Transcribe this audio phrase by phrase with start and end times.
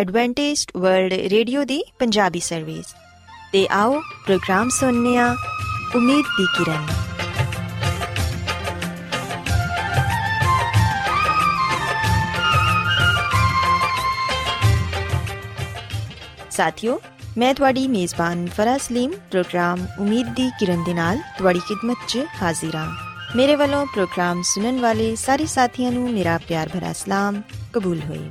[0.00, 2.84] Adventist world radio ਦੀ Punjabi service
[3.52, 5.36] ਤੇ ਆਓ ਪ੍ਰੋਗਰਾਮ ਸੁਣਨੇ ਆ
[5.96, 6.86] ਉਮੀਦ ਦੀ ਕਿਰਨ।
[16.50, 17.00] ਸਾਥਿਓ,
[17.38, 22.76] ਮੈਂ ਤੁਹਾਡੀ ਮੇਜ਼ਬਾਨ ਫਰਾਜ਼ ਸਲੀਮ, ਪ੍ਰੋਗਰਾਮ ਉਮੀਦ ਦੀ ਕਿਰਨ ਦੇ ਨਾਲ ਤੁਹਾਡੀ ਖidmat 'ਚ ਹਾਜ਼ਰ
[22.76, 22.88] ਹਾਂ।
[23.36, 27.42] ਮੇਰੇ ਵੱਲੋਂ ਪ੍ਰੋਗਰਾਮ ਸੁਣਨ ਵਾਲੇ ਸਾਰੇ ਸਾਥੀਆਂ ਨੂੰ ਮੇਰਾ ਪਿਆਰ ਭਰਾ ਸਲਾਮ,
[27.72, 28.30] ਕਬੂਲ ਹੋਏ।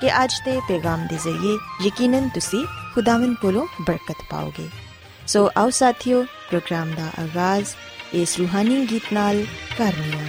[0.00, 4.68] ਕਿ ਅੱਜ ਦੇ ਪੈਗਾਮ ਦੇ ਜ਼ਰੀਏ ਯਕੀਨਨ ਤੁਸੀਂ ਖੁਦਾਵੰਦ ਕੋਲੋਂ ਬਰਕਤ ਪਾਓਗੇ
[5.26, 7.74] ਸੋ ਆਓ ਸਾਥੀਓ ਪ੍ਰੋਗਰਾਮ ਦਾ ਆਗਾਜ਼
[8.14, 9.44] ਇਸ ਰੂਹਾਨੀ ਗੀਤ ਨਾਲ
[9.78, 10.22] ਕਰਨੀਆ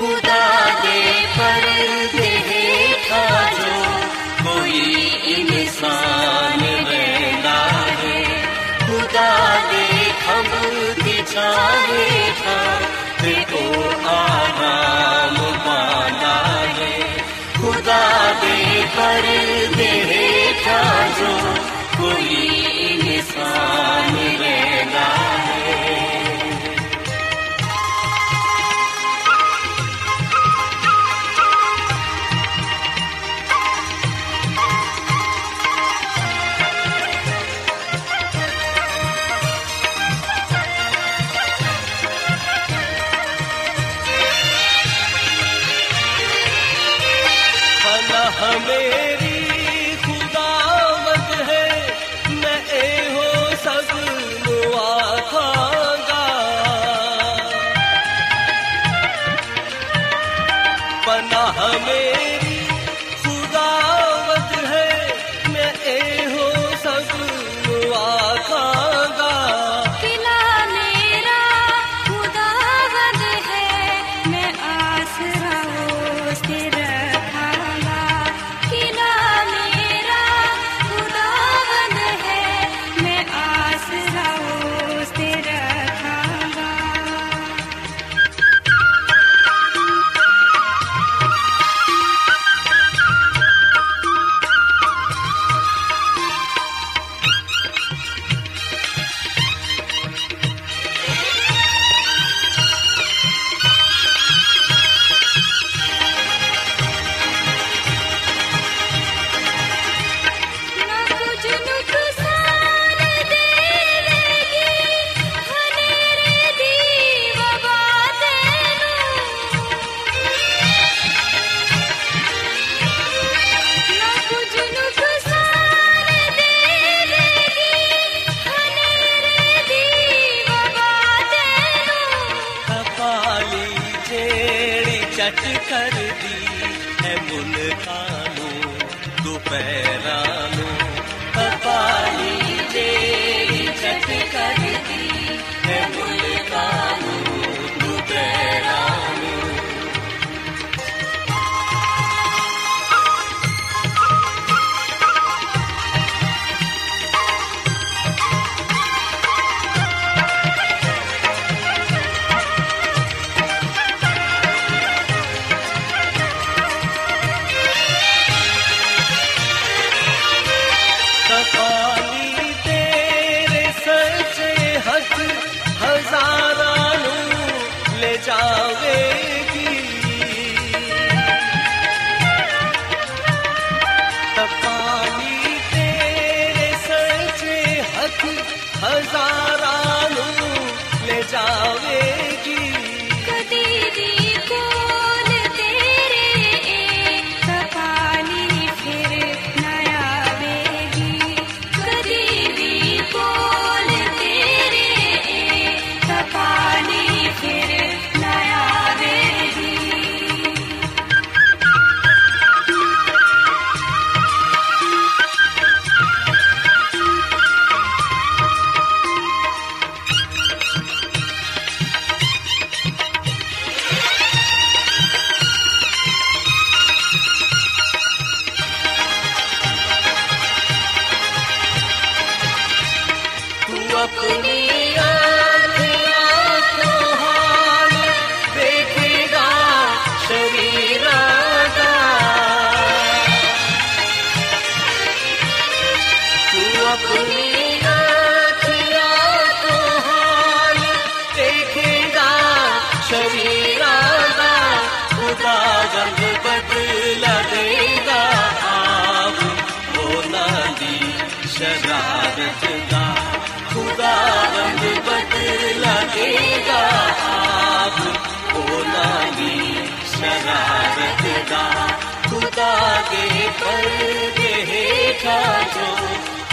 [0.00, 0.36] खुदा
[0.82, 3.24] दे पर्दे हेठा
[3.58, 3.74] जो
[4.44, 4.80] कोई
[5.34, 6.23] इंसान
[61.59, 62.14] हमें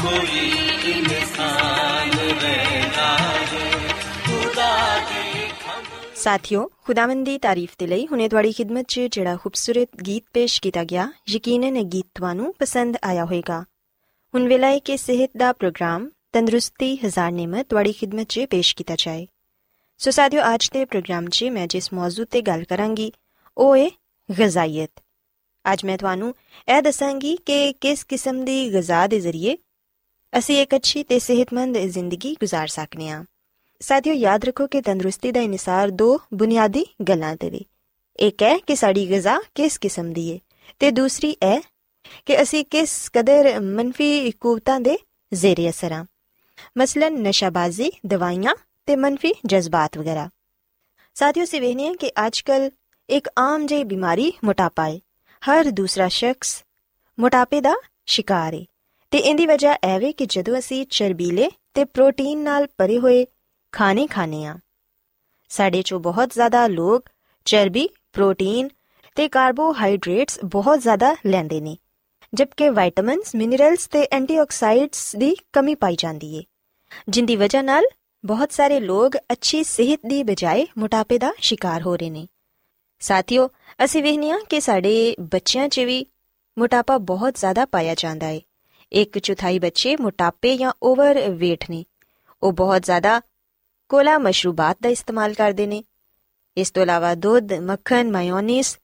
[0.02, 0.50] ਕੋਈ
[0.92, 3.88] ਇਨਸਾਨ ਰਹਿੰਦਾ ਹੈ
[4.26, 5.48] ਖੁਦਾ ਦੇ
[6.14, 10.84] ਸਾਥਿਓ, ਖੁਦਾਵੰਦ ਦੀ ਤਾਰੀਫ ਦੇ ਲਈ ਹੁਣੇ ਤੁਹਾਡੀ ਖਿਦਮਤ 'ਚ ਜਿਹੜਾ ਖੂਬਸੂਰਤ ਗੀਤ ਪੇਸ਼ ਕੀਤਾ
[10.84, 13.64] ਗਿਆ, ਯਕੀਨਨ ਇਹ ਗੀਤ ਤੁਹਾਨੂੰ ਪਸੰਦ ਆਇਆ ਹੋਵੇਗਾ।
[14.34, 18.94] ਹੁਣ ਵੇਲਾ ਹੈ ਕਿ ਸਿਹਤ ਦਾ ਪ੍ਰੋਗਰਾਮ, ਤੰਦਰੁਸਤੀ ਹਜ਼ਾਰ ਨਿਮਤ ਤੁਹਾਡੀ ਖਿਦਮਤ 'ਚ ਪੇਸ਼ ਕੀਤਾ
[18.98, 19.26] ਜਾਏ।
[19.98, 23.12] ਸੋ ਸਾਥਿਓ, ਅੱਜ ਦੇ ਪ੍ਰੋਗਰਾਮ 'ਚ ਮੈਂ ਜਿਸ ਮੌਜੂ ਤੇ ਗੱਲ ਕਰਾਂਗੀ,
[23.58, 23.90] ਉਹ ਹੈ
[24.40, 25.02] ਗਜ਼ਾਈਅਤ।
[25.72, 26.34] ਅੱਜ ਮੈਂ ਤੁਹਾਨੂੰ
[26.76, 29.58] ਇਹ ਦੱਸਾਂਗੀ ਕਿ ਕਿਸ ਕਿਸਮ ਦੀ ਗਜ਼ਾ ਦੇ ਜ਼ਰੀਏ
[30.33, 33.23] ਅਸੀਂ ਇੱਕ ਅੱਛੀ ਤੇ ਸਿਹਤਮੰਦ ਜ਼ਿੰਦਗੀ گزار ਸਕਨੇ ਹਾਂ
[33.81, 37.65] ਸਾਥੀਓ ਯਾਦ ਰੱਖੋ ਕਿ ਤੰਦਰੁਸਤੀ ਦਾ ਇਨਸਾਰ ਦੋ ਬੁਨਿਆਦੀ ਗੱਲਾਂ ਤੇ ਵੀ
[38.19, 40.39] ਇੱਕ ਹੈ ਕਿ ਸਾਡੀ ਗਿਜ਼ਾ ਕਿਸ ਕਿਸਮ ਦੀ ਹੈ
[40.79, 41.59] ਤੇ ਦੂਸਰੀ ਹੈ
[42.25, 44.97] ਕਿ ਅਸੀਂ ਕਿਸ ਕਦਰ ਮੰਫੀ ਕੂਵਤਾਂ ਦੇ
[45.33, 46.05] ਜ਼ੇਰੇ ਅਸਰ ਹਾਂ
[46.77, 48.55] ਮਸਲਨ ਨਸ਼ਾਬਾਜ਼ੀ ਦਵਾਈਆਂ
[48.85, 50.29] ਤੇ ਮੰਫੀ ਜਜ਼ਬਾਤ ਵਗੈਰਾ
[51.15, 52.69] ਸਾਥੀਓ ਸੇ ਵੇਖਨੇ ਹਾਂ ਕਿ ਅੱਜਕੱਲ
[53.09, 54.99] ਇੱਕ ਆਮ ਜਿਹੀ ਬਿਮਾਰੀ ਮੋਟਾਪਾ ਹੈ
[55.43, 56.63] ਹਰ ਦੂਸਰਾ ਸ਼ਖਸ
[57.17, 57.73] ਮੋਟਾਪੇ ਦਾ
[58.05, 58.63] ਸ਼ਿਕਾਰ ਹੈ
[59.12, 63.24] ਤੇ ਇਹਦੀ ਵਜ੍ਹਾ ਇਹ ਵੇ ਕਿ ਜਦੋਂ ਅਸੀਂ ਚਰਬੀਲੇ ਤੇ ਪ੍ਰੋਟੀਨ ਨਾਲ ਭਰੇ ਹੋਏ
[63.72, 64.58] ਖਾਣੇ ਖਾਣੇ ਆ
[65.48, 67.08] ਸਾਡੇ ਚੋਂ ਬਹੁਤ ਜ਼ਿਆਦਾ ਲੋਕ
[67.46, 68.68] ਚਰਬੀ, ਪ੍ਰੋਟੀਨ
[69.16, 71.76] ਤੇ ਕਾਰਬੋਹਾਈਡਰੇਟਸ ਬਹੁਤ ਜ਼ਿਆਦਾ ਲੈਂਦੇ ਨੇ,
[72.34, 76.42] ਜਦਕਿ ਵਿਟਾਮਿਨਸ, ਮਿਨਰਲਸ ਤੇ ਐਂਟੀਆਕਸਾਈਡਸ ਦੀ ਕਮੀ ਪਾਈ ਜਾਂਦੀ ਏ,
[77.08, 77.84] ਜਿੰਦੀ ਵਜ੍ਹਾ ਨਾਲ
[78.24, 82.26] ਬਹੁਤ ਸਾਰੇ ਲੋਕ ਅੱਛੀ ਸਿਹਤ ਦੀ ਬਜਾਏ ਮੋਟਾਪੇ ਦਾ ਸ਼ਿਕਾਰ ਹੋ ਰਹੇ ਨੇ।
[83.00, 83.48] ਸਾਥੀਓ,
[83.84, 86.06] ਅਸੀਂ ਵੇਖਦੇ ਹਾਂ ਕਿ ਸਾਡੇ ਬੱਚਿਆਂ 'ਚ ਵੀ
[86.58, 88.40] ਮੋਟਾਪਾ ਬਹੁਤ ਜ਼ਿਆਦਾ ਪਾਇਆ ਜਾਂਦਾ ਏ।
[88.92, 91.84] ਇੱਕ ਚੌਥਾਈ ਬੱਚੇ, ਮੋਟਾਪੇ ਜਾਂ ਓਵਰ weight ਨੇ।
[92.42, 93.20] ਉਹ ਬਹੁਤ ਜ਼ਿਆਦਾ
[93.88, 95.84] ਕੋਲਾ ਮਸ਼ਰੂਬਾਤ ਦਾ ਇਸਤੇਮਾਲ ਕਰਦੇ ਨੇ।
[96.56, 98.76] ਇਸ ਤੋਂ ਇਲਾਵਾ ਦੁੱਧ, ਮੱਖਣ, ਮਾਇਓਨੀਜ਼,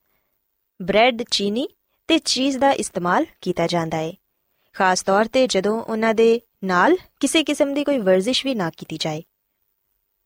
[0.83, 1.69] ਬ੍ਰੈਡ, ਚੀਨੀ
[2.09, 4.13] ਤੇ ਚੀਜ਼ ਦਾ ਇਸਤੇਮਾਲ ਕੀਤਾ ਜਾਂਦਾ ਹੈ
[4.75, 8.97] ਖਾਸ ਤੌਰ ਤੇ ਜਦੋਂ ਉਹਨਾਂ ਦੇ ਨਾਲ ਕਿਸੇ ਕਿਸਮ ਦੀ ਕੋਈ ਵਰਜ਼ਿਸ਼ ਵੀ ਨਾ ਕੀਤੀ
[9.01, 9.23] ਜਾਏ।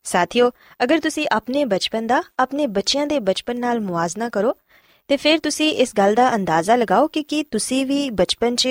[0.05, 0.51] ਸਾਥੀਓ,
[0.83, 4.57] ਅਗਰ ਤੁਸੀਂ ਆਪਣੇ ਬਚਪਨ ਦਾ, ਆਪਣੇ ਬੱਚਿਆਂ ਦੇ ਬਚਪਨ ਨਾਲ ਮੁਆਜ਼ਨਾ ਕਰੋ,
[5.09, 8.69] ਤੇ ਫਿਰ ਤੁਸੀਂ ਇਸ ਗੱਲ ਦਾ ਅੰਦਾਜ਼ਾ ਲਗਾਓ ਕਿ ਕੀ ਤੁਸੀਂ ਵੀ ਬਚਪਨ 'ਚ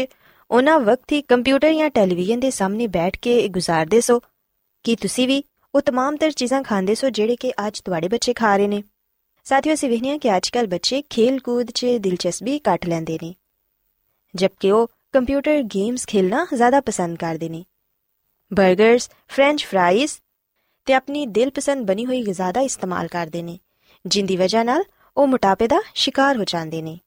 [0.52, 4.22] ਉਹਨਾਂ ਵਕਤ ਹੀ ਕੰਪਿਊਟਰ ਜਾਂ ਟੈਲੀਵਿਜ਼ਨ ਦੇ ਸਾਹਮਣੇ ਬੈਠ ਕੇ ਗੁਜ਼ਾਰਦੇ ਸੋ।
[4.84, 5.44] ਕਿ ਤੁਸੀਂ ਵੀ
[5.76, 8.84] ਉਹ तमाम ਤਰ ਚੀਜ਼ਾਂ ਖਾਂਦੇ ਸੋ ਜਿਹੜੇ ਕਿ ਅੱਜ ਤੁਹਾਡੇ ਬੱਚੇ ਖਾ ਰਹੇ ਨੇ?
[9.44, 13.36] ਸਾਥੀਓ, ਅਸੀਂ ਵੇਖਿਆ ਕਿ ਅੱਜਕੱਲ ਬੱਚੇ ਖੇਲ ਕੂਦ 'ਚ ਦਿਲਚਸਪੀ ਘੱਟ ਲੈਂਦੇ ਨੇ।
[14.36, 17.66] ਜਦਕਿ ਉਹ ਕੰਪਿਊਟਰ ਗੇਮਸ ਖੇਲਣਾ ਜ਼ਿਆਦਾ ਪਸੰਦ ਕਰਦੇ ਨੇ।
[18.52, 20.12] 버ਗਰਸ ਫ੍ਰੈਂਚ ਫ੍ਰਾਈਜ਼
[20.86, 23.60] ਤੇ ਆਪਣੀ ਦਿਲਪਸੰਦ ਬਣੀ ਹੋਈ ਗਿਜ਼ਾ ਦਾ ਇਸਤੇਮਾਲ ਕਰਦੇ ਨੇ,
[24.06, 24.84] ਜਿੰਦੀ ਵਜ੍ਹਾ ਨਾਲ
[25.18, 27.00] ਉਹ ਮੋਟਾਪੇ ਦਾ ਸ਼ਿਕਾਰ ਹੋ ਜਾਂਦੇ ਨੇ।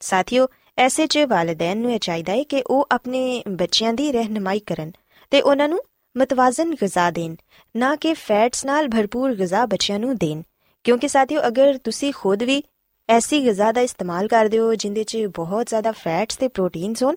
[0.00, 0.48] ਸਾਥੀਓ
[0.78, 4.92] ਐਸੇ 'ਚ ਵਾਲਿਦੈਨ ਨੂੰ ਇਹ ਚਾਹੀਦਾ ਹੈ ਕਿ ਉਹ ਆਪਣੇ ਬੱਚਿਆਂ ਦੀ ਰਹਿਨਮਾਈ ਕਰਨ
[5.30, 5.80] ਤੇ ਉਹਨਾਂ ਨੂੰ
[6.16, 7.34] ਮਤਵਾਜ਼ਨ ਗਿਜ਼ਾ ਦੇਣ,
[7.76, 10.42] ਨਾ ਕਿ ਫੈਟਸ ਨਾਲ ਭਰਪੂਰ ਗਿਜ਼ਾ ਬੱਚਿਆਂ ਨੂੰ ਦੇਣ।
[10.84, 12.62] ਕਿਉਂਕਿ ਸਾਥੀਓ, ਅਗਰ ਤੁਸੀਂ ਖੁਦ ਵੀ
[13.08, 17.16] ਐਸੀ ਗਿਜ਼ਾ ਦਾ ਇਸਤੇਮਾਲ ਕਰਦੇ ਹੋ ਜਿੰਦੇ 'ਚ ਬਹੁਤ ਜ਼ਿਆਦਾ ਫੈਟਸ ਤੇ ਪ੍ਰੋਟੀਨਸ ਹੋਣ,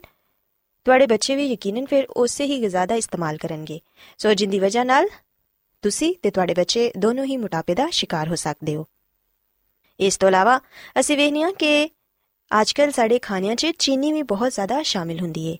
[0.85, 3.79] ਤੁਹਾਡੇ ਬੱਚੇ ਵੀ ਯਕੀਨਨ ਫਿਰ ਉਸੇ ਹੀ ਗਿਜ਼ਾ ਦਾ ਇਸਤੇਮਾਲ ਕਰਨਗੇ।
[4.17, 5.07] ਸੋ ਜਿੰਦੀ ਵਜ੍ਹਾ ਨਾਲ
[5.81, 8.85] ਤੁਸੀਂ ਤੇ ਤੁਹਾਡੇ ਬੱਚੇ ਦੋਨੋਂ ਹੀ ਮੋਟਾਪੇ ਦਾ ਸ਼ਿਕਾਰ ਹੋ ਸਕਦੇ ਹੋ।
[9.99, 10.59] ਇਸ ਤੋਂ ਇਲਾਵਾ
[10.99, 11.89] ਅਸੀਂ ਵੇਖਦੇ ਹਾਂ ਕਿ
[12.51, 15.57] ਅੱਜਕੱਲ ਸਾਡੇ ਖਾਣਿਆਂ 'ਚ ਚੀਨੀ ਵੀ ਬਹੁਤ ਜ਼ਿਆਦਾ ਸ਼ਾਮਿਲ ਹੁੰਦੀ ਹੈ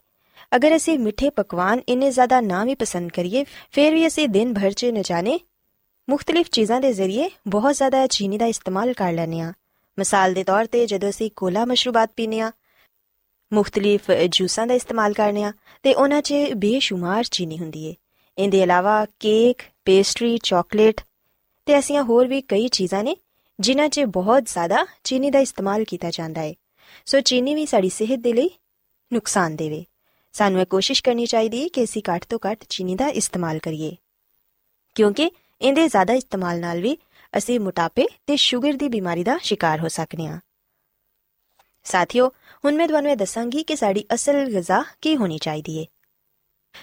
[0.52, 4.72] ਅਗਰ ਅਸੀਂ ਮਿੱਠੇ ਪਕਵਾਨ ਇੰਨੇ ਜ਼ਿਆਦਾ ਨਾ ਵੀ ਪਸੰਦ ਕਰੀਏ ਫਿਰ ਵੀ ਅਸੀਂ ਦਿਨ ਭਰ
[4.72, 5.40] 'ਚ न ਜਾਣੇ
[6.08, 9.52] ਮੁxtਲਿਫ ਚੀਜ਼ਾਂ ਦੇ ਜ਼ਰੀਏ ਬਹੁਤ ਜ਼ਿਆਦਾ ਚੀਨੀ ਦਾ ਇਸਤੇਮਾਲ ਕਰ ਲੈਂਦੇ ਹਾਂ
[9.98, 12.52] ਮਿਸਾਲ ਦੇ ਤੌਰ ਤੇ ਜਦੋਂ ਅਸੀਂ ਕੋਲਾ ਮਸ਼ਰੂਬਾਤ ਪੀਨੇ ਆ
[13.52, 15.52] ਮੁxtਲਿਫ ਜੂਸਾਂ ਦਾ ਇਸਤੇਮਾਲ ਕਰਨੇ ਆ
[15.84, 17.96] ਤੇ ਉਹਨਾਂ 'ਚ ਬੇਸ਼ੁਮਾਰ ਚੀਨੀ ਹੁੰਦੀ ਏ
[18.38, 21.02] ਇਹਦੇ ਇਲਾਵਾ ਕੇਕ ਪੇਸਟਰੀ ਚਾਕਲੇਟ
[21.68, 23.16] ਤੇ ਐਸੀਆਂ ਹੋਰ ਵੀ ਕਈ ਚੀਜ਼ਾਂ ਨੇ
[23.60, 26.54] ਜਿਨ੍ਹਾਂ 'ਚ ਬਹੁਤ ਜ਼ਿਆਦਾ ਚੀਨੀ ਦਾ ਇਸਤੇਮਾਲ ਕੀਤਾ ਜਾਂਦਾ ਹੈ
[27.06, 28.50] ਸੋ ਚੀਨੀ ਵੀ ਸਾਡੀ ਸਿਹਤ ਦੇ ਲਈ
[29.14, 29.86] ਨੁਕਸਾਨ ਦੇਵੇ।
[30.34, 33.96] ਸਾਨੂੰ ਇਹ ਕੋਸ਼ਿਸ਼ ਕਰਨੀ ਚਾਹੀਦੀ ਹੈ ਕਿ ਅਸੀਂ ਘੱਟ ਤੋਂ ਘੱਟ ਚੀਨੀ ਦਾ ਇਸਤੇਮਾਲ ਕਰੀਏ।
[34.96, 36.98] ਕਿਉਂਕਿ ਇਹਦੇ ਜ਼ਿਆਦਾ ਇਸਤੇਮਾਲ ਨਾਲ ਵੀ
[37.38, 40.40] ਅਸੀਂ ਮੋਟਾਪੇ ਤੇ ਸ਼ੂਗਰ ਦੀ ਬਿਮਾਰੀ ਦਾ ਸ਼ਿਕਾਰ ਹੋ ਸਕਨੇ ਹਾਂ।
[41.84, 42.30] ਸਾਥੀਓ,
[42.66, 45.86] ਹੁਣ ਮੈਂ ਤੁਹਾਨੂੰ ਇਹ ਦੱਸਾਂਗੀ ਕਿ ਸਾਡੀ ਅਸਲ ਗਿਜ਼ਾ ਕੀ ਹੋਣੀ ਚਾਹੀਦੀ ਹੈ।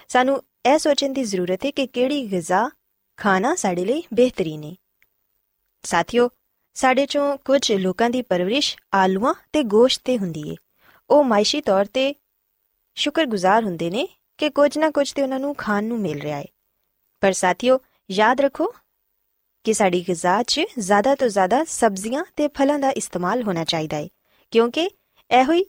[0.08, 2.70] ਸਾਨੂੰ ਇਹ ਸੋਚਣ ਦੀ ਜ਼ਰੂਰਤ ਹੈ ਕਿ ਕਿਹੜੀ ਗਿਜ਼ਾ
[3.16, 4.74] ਖਾਣਾ ਸਾਡੇ ਲਈ ਬਿਹਤਰੀਨ ਹੈ।
[5.82, 6.30] ਸਾਥੀਓ
[6.74, 10.54] ਸਾਡੇ ਚੋਂ ਕੁਝ ਲੋਕਾਂ ਦੀ ਪਰਵਰਿਸ਼ ਆਲੂਆਂ ਤੇ ਗੋਸ਼ਤ ਤੇ ਹੁੰਦੀ ਏ।
[11.10, 12.14] ਉਹ ਮਾਇਸ਼ੀ ਤੌਰ ਤੇ
[12.94, 16.44] ਸ਼ੁਕਰਗੁਜ਼ਾਰ ਹੁੰਦੇ ਨੇ ਕਿ ਕੁਝ ਨਾ ਕੁਝ ਤੇ ਉਹਨਾਂ ਨੂੰ ਖਾਣ ਨੂੰ ਮਿਲ ਰਿਹਾ ਹੈ
[17.20, 17.78] ਪਰ ਸਾਥੀਓ,
[18.10, 18.74] ਯਾਦ ਰੱਖੋ
[19.64, 24.08] ਕਿ ਸਾਡੀ ਗਿਜ਼ਾ 'ਚ ਜ਼ਿਆਦਾ ਤੋਂ ਜ਼ਿਆਦਾ ਸਬਜ਼ੀਆਂ ਤੇ ਫਲਾਂ ਦਾ ਇਸਤੇਮਾਲ ਹੋਣਾ ਚਾਹੀਦਾ ਹੈ
[24.50, 24.90] ਕਿਉਂਕਿ
[25.30, 25.64] ਇਹੋ ਹੀ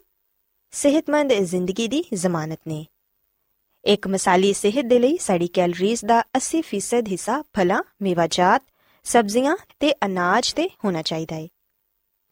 [0.72, 2.86] ਸਿਹਤਮੰਦ ਜ਼ਿੰਦਗੀ ਦੀ ਜ਼ਮਾਨਤ ਨੇ।
[3.86, 8.63] ਇੱਕ ਮਿਸਾਲੀ ਸਿਹਤ ਦੇ ਲਈ ਸਾਡੀ ਕੈਲਰੀਜ਼ ਦਾ 80% ਹਿੱਸਾ ਫਲਾਂ, ਮੇਵਾਜਾਤ
[9.03, 11.48] ਸਬਜ਼ੀਆਂ ਤੇ ਅਨਾਜ ਤੇ ਹੋਣਾ ਚਾਹੀਦਾ ਹੈ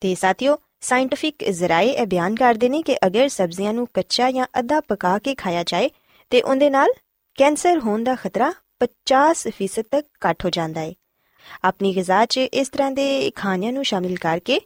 [0.01, 4.80] ਤੇ ਸਾਥੀਓ ਸਾਇੰਟਿਫਿਕ ਜ਼ਰਾਏ ਇਹ ਬਿਆਨ ਕਰਦੇ ਨੇ ਕਿ ਅਗਰ ਸਬਜ਼ੀਆਂ ਨੂੰ ਕੱਚਾ ਜਾਂ ਅੱਧਾ
[4.80, 5.90] ਪਕਾ ਕੇ ਖਾਇਆ ਜਾਏ,
[6.30, 6.90] ਤੇ ਉਹਦੇ ਨਾਲ
[7.36, 10.94] ਕੈਂਸਰ ਹੋਣ ਦਾ ਖਤਰਾ 50% ਤੱਕ ਘੱਟ ਹੋ ਜਾਂਦਾ ਹੈ
[11.63, 14.60] ਆਪਣੀ ਗਿਜ਼ਾ 'ਚ ਇਸ ਤਰ੍ਹਾਂ ਦੇ ਖਾਣਿਆਂ ਨੂੰ ਸ਼ਾਮਿਲ ਕਰਕੇ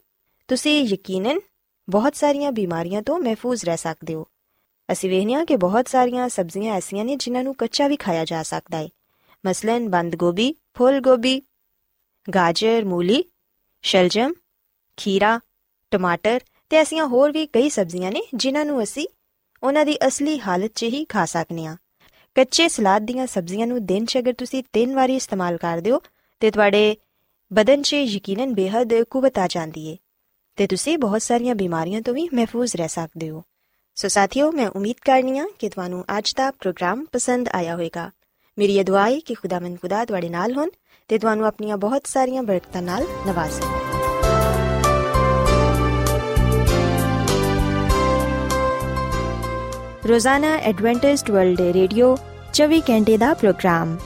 [0.48, 1.40] ਤੁਸੀਂ ਯਕੀਨਨ
[1.90, 4.26] ਬਹੁਤ ਸਾਰੀਆਂ ਬਿਮਾਰੀਆਂ ਤੋਂ ਮਹਿਫੂਜ਼ ਰਹਿ ਸਕਦੇ ਹੋ।
[4.92, 8.44] ਅਸੀਂ ਵੇਖਦੇ ਹਾਂ ਕਿ ਬਹੁਤ ਸਾਰੀਆਂ ਸਬਜ਼ੀਆਂ ਐਸੀਆਂ ਨੇ ਜਿਨ੍ਹਾਂ ਨੂੰ ਕੱਚਾ ਵੀ ਖਾਇਆ ਜਾ
[8.44, 8.90] ਸਕਦਾ ਹੈ
[9.46, 11.42] ਮਸਲਨ ਬੰਦ ਗੋਭੀ, ਫੁੱਲ ਗੋਭੀ
[12.28, 13.24] ਗਾਜਰ, ਮੂਲੀ,
[13.82, 14.34] ਸ਼ਲਜਮ,
[14.98, 15.40] ਖੀਰਾ,
[15.92, 16.40] ਟਮਾਟਰ
[16.70, 19.08] ਤੇ ਐਸੀਆਂ ਹੋਰ ਵੀ ਕਈ ਸਬਜ਼ੀਆਂ ਨੇ ਜਿਨ੍ਹਾਂ ਨੂੰ ਅਸੀਂ
[19.64, 21.76] ਉਹਨਾਂ ਦੀ ਅਸਲੀ ਹਾਲਤ 'ਚ ਹੀ ਖਾ ਸਕਨੇ ਆ
[22.36, 26.02] ਕੱਚੇ ਸਲਾਦ ਦੀਆਂ ਸਬਜ਼ੀਆਂ ਨੂੰ ਦਿਨ 'ਚ ਅਗਰ ਤੁਸੀਂ ਤਿੰਨ ਵਾਰੀ ਇਸਤੇਮਾਲ ਕਰਦੇ ਹੋ,
[26.40, 26.98] ਤੇ ਤੁਹਾਡੇ
[27.54, 29.98] ਬਦਨ 'ਚ ਯਕੀਨਨ ਬੇਹੱਦ ਕੁਵਤ ਆ ਜਾਂਦੀ ਏ
[30.56, 33.44] ਤੇ ਤੁਸੀਂ ਬਹੁਤ ਸਾਰੀਆਂ ਬਿਮਾਰੀਆਂ ਤੋਂ ਵੀ ਮਹਿਫੂਜ਼ ਰਹਿ ਸਕਦੇ ਹੋ।
[33.96, 38.12] ਸੋ ਸਾਥੀਓ, ਮੈਂ ਉਮੀਦ ਕਰਨੀ ਆ ਕਿ ਤੁਹਾਨੂੰ ਅੱਜ ਦਾ ਪ੍ਰੋਗਰਾਮ ਪਸੰਦ ਆਇਆ ਹੋਵੇਗਾ।
[38.58, 40.70] ਮੇਰੀ ਇਹ ਦੁਆ ਹੈ ਕਿ ਖੁਦਾਵੰਦ ਖੁਦਾ ਤੁਹਾਡੇ ਨਾਲ ਹੋਣ।
[41.11, 43.79] ਤੇ ਤੁਹਾਨੂੰ ਆਪਣੀਆਂ ਬਹੁਤ ਸਾਰੀਆਂ ਬਰਕਤਾਂ ਨਾਲ ਨਵਾਜ਼ੇ
[50.09, 52.17] ਰੋਜ਼ਾਨਾ ਐਡਵੈਂਟਿਸਟ ਵਰਲਡ ਰੇਡੀਓ
[52.55, 53.97] 24 ਘੰਟੇ ਦਾ ਪ੍ਰੋਗਰਾਮ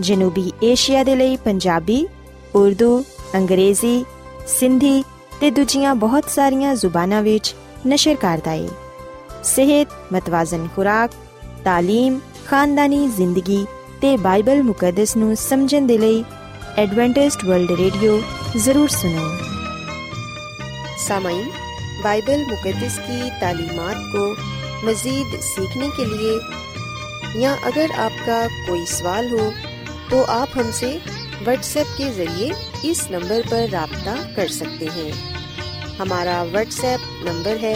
[0.00, 2.06] ਜਨੂਬੀ ਏਸ਼ੀਆ ਦੇ ਲਈ ਪੰਜਾਬੀ
[2.54, 3.02] ਉਰਦੂ
[3.36, 4.04] ਅੰਗਰੇਜ਼ੀ
[4.48, 5.02] ਸਿੰਧੀ
[5.40, 7.54] ਤੇ ਦੂਜੀਆਂ ਬਹੁਤ ਸਾਰੀਆਂ ਜ਼ੁਬਾਨਾਂ ਵਿੱਚ
[7.86, 8.68] ਨਸ਼ਰ ਕਰਦਾ ਹੈ
[9.44, 11.10] ਸਿਹਤ ਮਤਵਾਜ਼ਨ ਖੁਰਾਕ
[11.66, 13.64] تعلیم ਖਾਨਦਾਨੀ ਜ਼ਿੰਦਗੀ
[14.00, 16.24] ਤੇ ਬਾਈਬਲ ਮੁਕੱਦਸ ਨੂੰ ਸਮਝਣ ਦੇ ਲਈ
[16.79, 18.11] एडवेंटिस्ट वर्ल्ड रेडियो,
[18.55, 19.21] ज़रूर सुनो।
[20.99, 21.45] सामाइन,
[22.03, 24.25] बाइबल मुकदस की तालीमत को
[24.87, 26.33] मज़ीद सीखने के लिए,
[27.41, 29.49] या अगर आपका कोई सवाल हो
[30.09, 30.89] तो आप हमसे
[31.41, 32.51] व्हाट्सएप के ज़रिए
[32.91, 35.11] इस नंबर पर रबता कर सकते हैं।
[35.97, 37.75] हमारा व्हाट्सएप नंबर है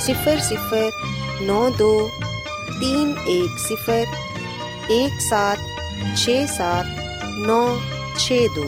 [0.00, 5.64] सिफर सिफर नौ दो तीन एक सिफर एक सात
[6.16, 6.86] छ सात
[7.46, 7.62] नौ
[8.19, 8.67] छ दो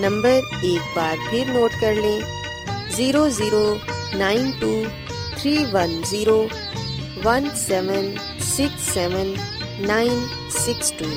[0.00, 2.20] नंबर एक बार फिर नोट कर लें
[2.90, 3.64] zero zero
[4.18, 4.72] nine two
[5.34, 6.38] three one zero
[7.24, 8.14] one seven
[8.46, 9.34] six seven
[9.86, 11.10] nine six two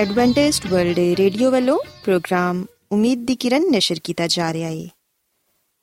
[0.00, 4.86] Adventist World Radio ਵੱਲੋਂ ਪ੍ਰੋਗਰਾਮ ਉਮੀਦ ਦੀ ਕਿਰਨ ਨਿਸ਼ਰ ਕੀਤਾ ਜਾ ਰਿਹਾ ਹੈ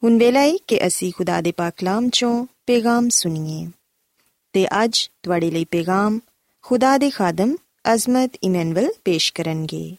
[0.03, 2.31] ਹੁਣ ਵੇਲਾ ਹੈ ਕਿ ਅਸੀਂ ਖੁਦਾ ਦੇ ਪਾਕ ਕਲਾਮ ਚੋਂ
[2.67, 3.67] ਪੈਗਾਮ ਸੁਣੀਏ
[4.53, 6.19] ਤੇ ਅੱਜ ਤੁਹਾਡੇ ਲਈ ਪੈਗਾਮ
[6.63, 7.55] ਖੁਦਾ ਦੇ ਖਾਦਮ
[7.92, 9.96] ਅਜ਼ਮਤ ਇਮਨੁਅਲ ਪੇਸ਼ ਕਰਨਗੇ।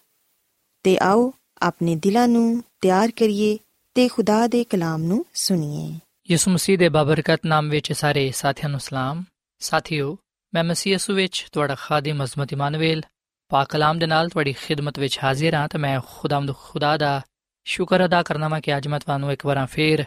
[0.83, 3.57] ਤੇ ਆਓ ਆਪਣੇ ਦਿਲਾਂ ਨੂੰ ਤਿਆਰ ਕਰੀਏ
[3.95, 5.99] ਤੇ ਖੁਦਾ ਦੇ ਕਲਾਮ ਨੂੰ ਸੁਣੀਏ।
[6.31, 9.23] ਯਿਸੂ ਮਸੀਹ ਦੇ ਬਾਬਰਕਤ ਨਾਮ ਵਿੱਚ ਸਾਰੇ ਸਾਥੀਆਂ ਨੂੰ ਸਲਾਮ।
[9.59, 10.17] ਸਾਥਿਓ,
[10.53, 13.01] ਮੈਂ ਮਸੀਹ ਯਿਸੂ ਵਿੱਚ ਤੁਹਾਡਾ ਖਾਦਮ ਅਜ਼ਮਤ ਇਮਾਨੁਅਲ
[13.49, 17.21] ਪਾਕ ਕਲਾਮ ਦੇ ਨਾਲ ਤੁਹਾਡੀ ਖਿਦਮਤ ਵਿੱਚ ਹਾਜ਼ਰ ਹਾਂ ਤੇ ਮੈਂ ਖੁਦਾਵੰਦ ਖੁਦਾ ਦਾ
[17.65, 20.05] ਸ਼ੁਕਰ ਅਦਾ ਕਰਨਾ ਮੈਂ ਕਿ ਅੱਜ ਮੈਂ ਤੁਹਾਨੂੰ ਇੱਕ ਵਾਰ ਫੇਰ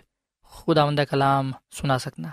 [0.51, 2.31] ਖੁਦਾਵੰਦ ਦਾ ਕਲਾਮ ਸੁਣਾ ਸਕਣਾ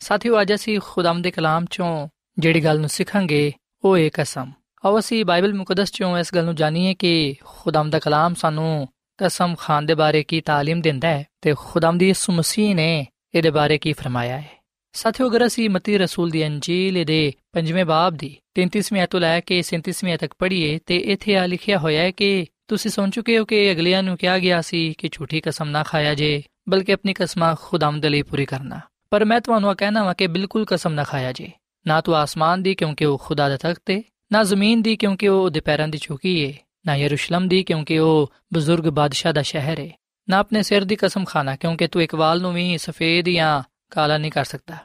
[0.00, 3.52] ਸਾਥਿਓ, ਅੱਜ ਅਸੀਂ ਖੁਦਾਵੰਦ ਦੇ ਕਲਾਮ ਚੋਂ ਜਿਹੜੀ ਗੱਲ ਨੂੰ ਸਿੱਖਾਂਗੇ,
[3.84, 4.52] ਉਹ ਹੈ ਕਸਮ।
[4.85, 8.87] ਆਓ ਅਸੀਂ ਬਾਈਬਲ ਮੁਕੱਦਸ ਚੋਂ ਇਸ ਗੱਲ ਨੂੰ ਜਾਣੀਏ ਕਿ ਖੁਦਾਵੰਦ ਦਾ ਕਲਾਮ ਸਾਨੂੰ
[9.19, 13.77] ਕਸਮ ਖਾਨ ਦੇ ਬਾਰੇ ਕੀ تعلیم ਦਿੰਦਾ ਹੈ ਤੇ ਖੁਦਾਵੰਦ ਯਿਸੂ ਮਸੀਹ ਨੇ ਇਹਦੇ ਬਾਰੇ
[13.77, 14.61] ਕੀ ਫਰਮਾਇਆ ਹੈ
[14.95, 17.21] ਸਾਥੀਓ ਅਗਰ ਅਸੀਂ ਮਤੀ ਰਸੂਲ ਦੀ ਅੰਜੀਲ ਦੇ
[17.53, 21.45] 5ਵੇਂ ਬਾਬ ਦੀ 33ਵੀਂ ਆਇਤ ਤੋਂ ਲੈ ਕੇ 37ਵੀਂ ਆਇਤ ਤੱਕ ਪੜ੍ਹੀਏ ਤੇ ਇੱਥੇ ਆ
[21.45, 25.09] ਲਿਖਿਆ ਹੋਇਆ ਹੈ ਕਿ ਤੁਸੀਂ ਸੁਣ ਚੁੱਕੇ ਹੋ ਕਿ ਅਗਲਿਆਂ ਨੂੰ ਕਿਹਾ ਗਿਆ ਸੀ ਕਿ
[25.11, 26.31] ਝੂਠੀ ਕਸਮ ਨਾ ਖਾਇਆ ਜੇ
[26.69, 28.79] ਬਲਕਿ ਆਪਣੀ ਕਸਮਾਂ ਖੁਦਾਵੰਦ ਲਈ ਪੂਰੀ ਕਰਨਾ
[29.11, 31.51] ਪਰ ਮੈਂ ਤੁਹਾਨੂੰ ਕਹਿਣਾ ਵਾ ਕਿ ਬਿਲਕੁਲ ਕਸਮ ਨਾ ਖਾਇਆ ਜੇ
[31.85, 34.01] ਨਾ ਤੂੰ ਆਸਮਾਨ ਦੀ ਕਿਉਂਕਿ ਉਹ ਖੁਦਾ ਦਾ ਤਖਤ ਹੈ
[34.32, 36.54] ਨਾ ਜ਼ਮੀਨ ਦੀ ਕਿਉਂਕਿ ਉਹ ਉਹਦੇ ਪੈਰਾਂ ਦੀ ਚੌਕੀ ਏ,
[36.86, 39.90] ਨਾ ਯਰੂਸ਼ਲਮ ਦੀ ਕਿਉਂਕਿ ਉਹ ਬਜ਼ੁਰਗ ਬਾਦਸ਼ਾਹ ਦਾ ਸ਼ਹਿਰ ਏ,
[40.28, 44.18] ਨਾ ਆਪਣੇ ਸਿਰ ਦੀ ਕਸਮ ਖਾਣਾ ਕਿਉਂਕਿ ਤੂੰ ਇੱਕ ਵਾਲ ਨੂੰ ਵੀ ਸਫੇਦ ਜਾਂ ਕਾਲਾ
[44.18, 44.76] ਨਹੀਂ ਕਰ ਸਕਦਾ।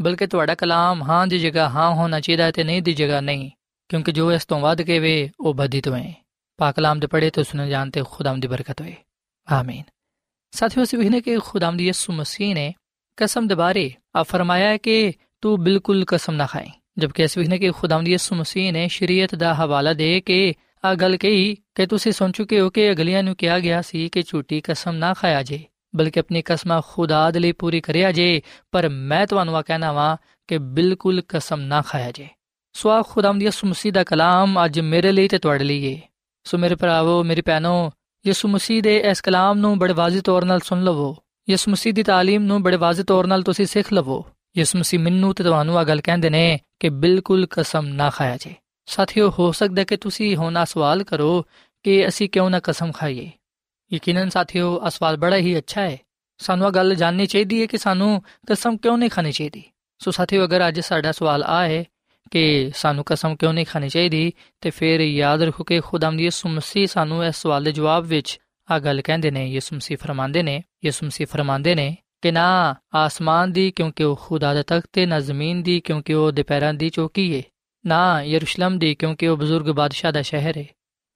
[0.00, 3.50] ਬਲਕਿ ਤੁਹਾਡਾ ਕਲਾਮ ਹਾਂ ਦੀ ਜਗ੍ਹਾ ਹਾਂ ਹੋਣਾ ਚਾਹੀਦਾ ਤੇ ਨਹੀਂ ਦੀ ਜਗ੍ਹਾ ਨਹੀਂ,
[3.88, 6.14] ਕਿਉਂਕਿ ਜੋ ਇਸ ਤੋਂ ਵੱਧ ਕੇ ਵੇ, ਉਹ ਬਦੀ ਤੋਂ ਹੈ
[6.56, 8.94] ਪਾਕ ਕਲਾਮ ਦੇ ਪੜੇ ਤੇ ਸੁਣ ਜਾਣਤੇ ਖੁਦਾਮ ਦੀ ਬਰਕਤ ਹੋਏ।
[9.52, 9.82] ਆਮੀਨ।
[10.50, 12.74] ਸਾਥੀਓ, ਅਸੀਂ ਵੇਖਨੇ ਕਿ ਖੁਦਾਮ ਦੀ ਯਿਸੂ ਮਸੀਹ ਨੇ
[13.16, 17.57] ਕਸਮ ਦੇ ਬਾਰੇ ਆ ਫਰਮਾਇਆ ਹੈ ਕਿ ਤੂੰ ਬਿਲਕੁਲ ਕਸਮ ਨਾ ਖਾਏ। ਜਦਕਿ ਅਸੀਂ ਵੇਖਨੇ
[17.57, 20.53] ਕਿ ਖੁਦਾਮ ਦੀ ਯਿਸੂ ਮਸੀਹ ਨੇ ਸ਼ਰੀਅਤ ਦਾ ਹਵਾਲਾ ਦੇ ਕੇ
[20.85, 24.23] ਆ ਗੱਲ ਕਹੀ ਕਿ ਤੁਸੀਂ ਸੁਣ ਚੁੱਕੇ ਹੋ ਕਿ ਅਗਲਿਆਂ ਨੂੰ ਕਿਹਾ ਗਿਆ ਸੀ ਕਿ
[24.27, 25.63] ਝੂਠੀ ਕਸਮ ਨਾ ਖਾਇਆ ਜੇ
[25.95, 30.17] ਬਲਕਿ ਆਪਣੀ ਕਸਮਾਂ ਖੁਦਾ ਦੇ ਲਈ ਪੂਰੀ ਕਰਿਆ ਜੇ ਪਰ ਮੈਂ ਤੁਹਾਨੂੰ ਆ ਕਹਿਣਾ ਵਾਂ
[30.47, 32.27] ਕਿ ਬਿਲਕੁਲ ਕਸਮ ਨਾ ਖਾਇਆ ਜੇ
[32.73, 36.01] ਸੋ ਆ ਖੁਦਾਮ ਦੀ ਯਿਸੂ ਮਸੀਹ ਦਾ ਕਲਾਮ ਅੱਜ ਮੇਰੇ ਲਈ ਤੇ ਤੁਹਾਡੇ ਲਈ ਹੈ
[36.45, 37.91] ਸੋ ਮੇਰੇ ਭਰਾਵੋ ਮੇਰੀ ਭੈਣੋ
[38.25, 41.15] ਯਿਸੂ ਮਸੀਹ ਦੇ ਇਸ ਕਲਾਮ ਨੂੰ ਬੜੇ ਵਾਜ਼ਿਹ ਤੌਰ 'ਤੇ ਸੁਣ ਲਵੋ
[41.49, 44.25] ਯਿਸੂ ਮਸੀਹ ਦੀ تعلیم ਨੂੰ ਬੜੇ ਵਾਜ਼ਿਹ ਤੌਰ 'ਤੇ ਤੁਸੀਂ ਸਿੱਖ ਲਵੋ
[44.56, 48.54] ਯਿਸੂ ਮਸੀਹ ਮੈਨੂੰ ਤੇ ਤੁਹਾਨੂੰ ਆ ਗੱਲ ਕਹਿੰਦੇ ਨੇ ਕਿ ਬਿਲਕੁਲ ਕਸਮ ਨਾ ਖਾਇਆ ਜੇ।
[48.86, 51.44] ਸਾਥੀਓ, ਹੋ ਸਕਦਾ ਕਿ ਤੁਸੀਂ ਹੋਣਾ ਸਵਾਲ ਕਰੋ
[51.82, 53.30] ਕਿ ਅਸੀਂ ਕਿਉਂ ਨਾ ਕਸਮ ਖਾਈਏ।
[53.92, 55.98] ਯਕੀਨਨ ਸਾਥੀਓ ਆ ਸਵਾਲ ਬੜਾ ਹੀ ਅੱਛਾ ਹੈ।
[56.38, 59.62] ਸਾਨੂੰ ਇਹ ਗੱਲ ਜਾਣਨੀ ਚਾਹੀਦੀ ਹੈ ਕਿ ਸਾਨੂੰ ਕਸਮ ਕਿਉਂ ਨਹੀਂ ਖਾਣੀ ਚਾਹੀਦੀ।
[59.98, 61.84] ਸੋ ਸਾਥੀਓ, ਅਗਰ ਅੱਜ ਸਾਡਾ ਸਵਾਲ ਆ ਹੈ
[62.30, 66.86] ਕਿ ਸਾਨੂੰ ਕਸਮ ਕਿਉਂ ਨਹੀਂ ਖਾਣੀ ਚਾਹੀਦੀ, ਤੇ ਫਿਰ ਯਾਦ ਰੱਖੋ ਕਿ ਖੁਦਾਮ ਯਿਸੂ ਮਸੀਹ
[66.86, 68.40] ਸਾਨੂੰ ਇਸ ਸਵਾਲ ਦੇ ਜਵਾਬ ਵਿੱਚ
[68.70, 73.52] ਆ ਗੱਲ ਕਹਿੰਦੇ ਨੇ। ਯਿਸੂ ਮਸੀਹ ਫਰਮਾਉਂਦੇ ਨੇ, ਯਿਸੂ ਮਸੀਹ ਫਰਮਾਉਂਦੇ ਨੇ ਕਿ ਨਾ ਆਸਮਾਨ
[73.52, 76.88] ਦੀ ਕਿਉਂਕਿ ਉਹ ਖੁਦਾ ਦਾ ਤਖਤ ਹੈ, ਨਾ ਜ਼ਮੀਨ ਦੀ ਕਿਉਂਕਿ ਉਹ ਦੇ ਪੈਰਾਂ ਦੀ
[76.88, 77.42] ਚੌਕੀ ਹੈ,
[77.86, 80.64] ਨਾ ਯਰੂਸ਼ਲਮ ਦੀ ਕਿਉਂਕਿ ਉਹ ਬਜ਼ੁਰਗ ਬਾਦਸ਼ਾਹ ਦਾ ਸ਼ਹਿਰ ਹੈ,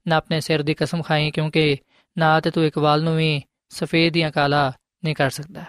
[0.09, 1.77] ਨਾ ਆਪਣੇ ਸਿਰ ਦੀ ਕਸਮ ਖਾਈ ਕਿਉਂਕਿ
[2.19, 4.73] ਨਾ ਤੇ ਤੂੰ ਇੱਕ ਵਾਲ ਨੂੰ ਵੀ ਸਫੇਦ ਜਾਂ ਕਾਲਾ
[5.05, 5.65] ਨਹੀਂ ਕਰ ਸਕਦਾ।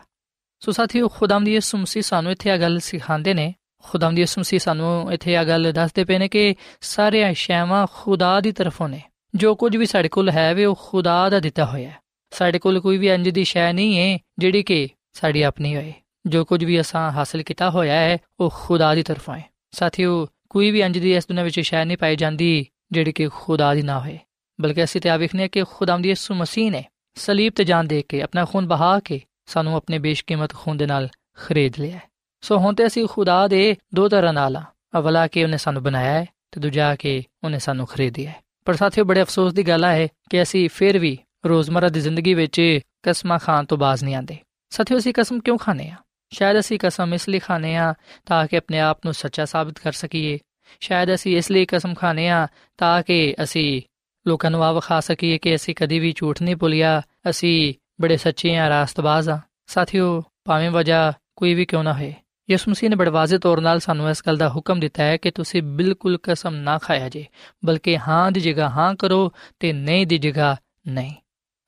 [0.59, 4.41] ਸੋ ਸਾਥੀਓ ਖੁਦਾਮ ਦੀ ਯਿਸੂ ਮਸੀਹ ਸਾਨੂੰ ਇੱਥੇ ਆ ਗੱਲ ਸਿਖਾਉਂਦੇ ਨੇ ਖੁਦਾਮ ਦੀ ਯਿਸੂ
[4.41, 9.01] ਮਸੀਹ ਸਾਨੂੰ ਇੱਥੇ ਆ ਗੱਲ ਦੱਸਦੇ ਪਏ ਨੇ ਕਿ ਸਾਰੇ ਸ਼ੈਵਾਂ ਖੁਦਾ ਦੀ ਤਰਫੋਂ ਨੇ,
[9.35, 11.97] ਜੋ ਕੁਝ ਵੀ ਸਾਡੇ ਕੋਲ ਹੈ, ਵੇ ਉਹ ਖੁਦਾ ਦਾ ਦਿੱਤਾ ਹੋਇਆ ਹੈ।
[12.31, 15.93] ਸਾਡੇ ਕੋਲ ਕੋਈ ਵੀ ਇੰਜ ਦੀ ਸ਼ੈ ਨਹੀਂ ਹੈ, ਜਿਹੜੀ ਕਿ ਸਾਡੀ ਆਪਣੀ ਹੋਏ।
[16.25, 20.71] ਜੋ ਕੁਝ ਵੀ ਅਸਾਂ ਹਾਸਲ ਕੀਤਾ ਹੋਇਆ ਹੈ, ਉਹ ਖੁਦਾ ਦੀ ਤਰਫੋਂ ਹੈ। ਸਾਥੀਓ, ਕੋਈ
[20.71, 23.99] ਵੀ ਅੰਜ ਦੀ ਇਸ ਦੁਨੀਆਂ ਵਿੱਚ ਸ਼ੈ ਨਹੀਂ ਪਾਈ ਜਾਂਦੀ ਜਿਹੜੀ ਕਿ ਖੁਦਾ ਦੀ ਨਾ
[23.99, 24.19] ਹੋਏ।
[24.61, 26.83] ਬਲਕਿ ਅਸੀਂ ਤੇ ਆ ਵੇਖਨੇ ਕਿ ਖੁਦਾਮ ਦੀ ਯਿਸੂ ਮਸੀਹ ਨੇ
[27.15, 31.09] ਸਲੀਬ ਤੇ ਜਾਨ ਦੇ ਕੇ, ਆਪਣਾ ਖੂਨ ਬਹਾ ਕੇ ਸਾਨੂੰ ਆਪਣੇ ਬੇਸ਼ਕੀਮਤ ਖੂਨ ਦੇ ਨਾਲ
[31.33, 32.01] ਖਰੀਦ ਲਿਆ ਹੈ।
[32.41, 34.63] ਸੋ ਹੁਣ ਤੇ ਅਸੀਂ ਖੁਦਾ ਦੇ ਦੋ ਤਰ੍ਹਾਂ ਨਾਲ ਆ
[34.97, 39.03] ਅਵਲਾ ਕਿ ਉਹਨੇ ਸਾਨੂੰ ਬਣਾਇਆ ਹੈ ਤੇ ਦੂਜਾ ਕਿ ਉਹਨੇ ਸਾਨੂੰ ਖਰੀਦਿਆ ਹੈ। ਪਰ ਸਾਥੀਓ,
[39.03, 43.65] ਬੜੇ ਅਫਸੋਸ ਦੀ ਗੱਲ ਹੈ ਕਿ ਅਸੀਂ ਫਿਰ ਵੀ ਰੋਜ਼ਮਰਾ ਦੀ ਜ਼ਿੰਦਗੀ ਵਿੱਚ ਕਸਮਾਂ ਖਾਣ
[43.65, 44.37] ਤੋਂ ਬਾਜ਼ ਨਹੀਂ ਆਂਦੇ
[44.73, 45.95] ਸਾਥੀਓ ਅਸੀਂ ਕਸਮ ਕਿਉਂ ਖਾਣੇ ਆ
[46.31, 47.93] ਸ਼ਾਇਦ ਅਸੀਂ ਕਸਮ ਇਸ ਲਈ ਖਾਣੇ ਆ
[48.25, 50.39] ਤਾਂ ਕਿ ਆਪਣੇ ਆਪ ਨੂੰ ਸੱਚਾ ਸਾਬਤ ਕਰ ਸਕੀਏ
[50.81, 52.47] ਸ਼ਾਇਦ ਅਸੀਂ ਇਸ ਲਈ ਕਸਮ ਖਾਣੇ ਆ
[52.79, 53.81] ਤਾਂ ਕਿ ਅਸੀਂ
[54.25, 58.55] ਲੋਕਾਂ ਨੂੰ ਆ ਵਿਖਾ ਸਕੀਏ ਕਿ ਅਸੀਂ ਕਦੀ ਵੀ ਝੂਠ ਨਹੀਂ ਬੋਲਿਆ ਅਸੀਂ ਬੜੇ ਸੱਚੇ
[58.57, 62.13] ਆ ਰਾਸਤਬਾਜ਼ ਆ ਸਾਥੀਓ ਭਾਵੇਂ ਵਜ੍ਹਾ ਕੋਈ ਵੀ ਕਿਉਂ ਨਾ ਹੋਏ
[62.49, 65.31] ਯਿਸੂ ਮਸੀਹ ਨੇ ਬੜੇ ਵਾਜ਼ਿਹ ਤੌਰ ਨਾਲ ਸਾਨੂੰ ਇਸ ਗੱਲ ਦਾ ਹੁਕਮ ਦਿੱਤਾ ਹੈ ਕਿ
[65.31, 67.25] ਤੁਸੀਂ ਬਿਲਕੁਲ ਕਸਮ ਨਾ ਖਾਇਆ ਜੇ
[67.65, 70.55] ਬਲਕਿ ਹਾਂ ਦੀ ਜਗ੍ਹਾ ਹਾਂ ਕਰੋ ਤੇ ਨਹੀਂ ਦੀ ਜਗ੍ਹਾ
[70.87, 71.13] ਨਹੀਂ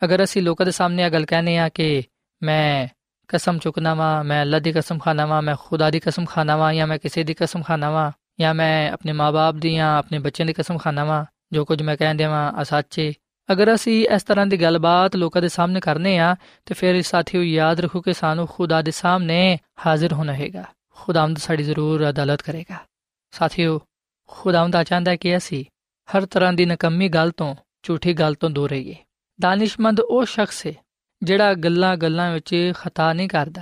[0.01, 2.03] ਅਗਰ ਅਸੀਂ ਲੋਕਾਂ ਦੇ ਸਾਹਮਣੇ ਆ ਗੱਲ ਕਹਨੇ ਆ ਕਿ
[2.41, 2.88] ਮੈਂ
[3.29, 6.74] ਕਸਮ ਚੁੱਕਣਾ ਵਾ ਮੈਂ ਅੱਲਾ ਦੀ ਕਸਮ ਖਾਣਾ ਵਾ ਮੈਂ ਖੁਦਾ ਦੀ ਕਸਮ ਖਾਣਾ ਵਾ
[6.74, 10.46] ਜਾਂ ਮੈਂ ਕਿਸੇ ਦੀ ਕਸਮ ਖਾਣਾ ਵਾ ਜਾਂ ਮੈਂ ਆਪਣੇ ਮਾਪੇ ਦੀ ਜਾਂ ਆਪਣੇ ਬੱਚਿਆਂ
[10.46, 12.64] ਦੀ ਕਸਮ ਖਾਣਾ ਵਾ ਜੋ ਕੁਝ ਮੈਂ ਕਹਿੰਦੇ ਵਾਂ ਆ
[13.50, 16.35] ਅਗਰ ਅਸੀਂ ਇਸ ਤਰ੍ਹਾਂ ਦੀ ਗੱਲਬਾਤ ਲੋਕਾਂ ਦੇ ਸਾਹਮਣੇ ਕਰਨੇ ਆ
[16.66, 20.64] ਤੇ ਫਿਰ ਸਾਥੀਓ ਯਾਦ ਰੱਖੋ ਕਿ ਸਾਨੂੰ ਖੁਦਾ ਦੇ ਸਾਹਮਣੇ ਹਾਜ਼ਰ ਹੋਣਾ ਹੈਗਾ
[20.96, 22.77] ਖੁਦਾਵੰਦ ਸਾਡੀ ਜ਼ਰੂਰ ਅਦਾਲਤ ਕਰੇਗਾ
[23.31, 23.79] ਸਾਥੀਓ
[24.27, 25.66] ਖੁਦਾਵੰਦ ਚਾਹੁੰਦਾ ਕਿ ਅਸੀਂ
[26.18, 28.96] ਹਰ ਤਰ੍ਹਾਂ ਦੀ ਨਕਮੀ ਗੱਲ ਤੋਂ ਝੂਠੀ ਗੱਲ ਤੋਂ ਦੂਰ ਰਹੀਏ
[29.42, 30.74] ਦਾਨਿਸ਼ਮੰਦ ਉਹ ਸ਼ਖਸ ਹੈ
[31.25, 33.61] ਜਿਹੜਾ ਗੱਲਾਂ-ਗੱਲਾਂ ਵਿੱਚ ਖਤਾ ਨਹੀਂ ਕਰਦਾ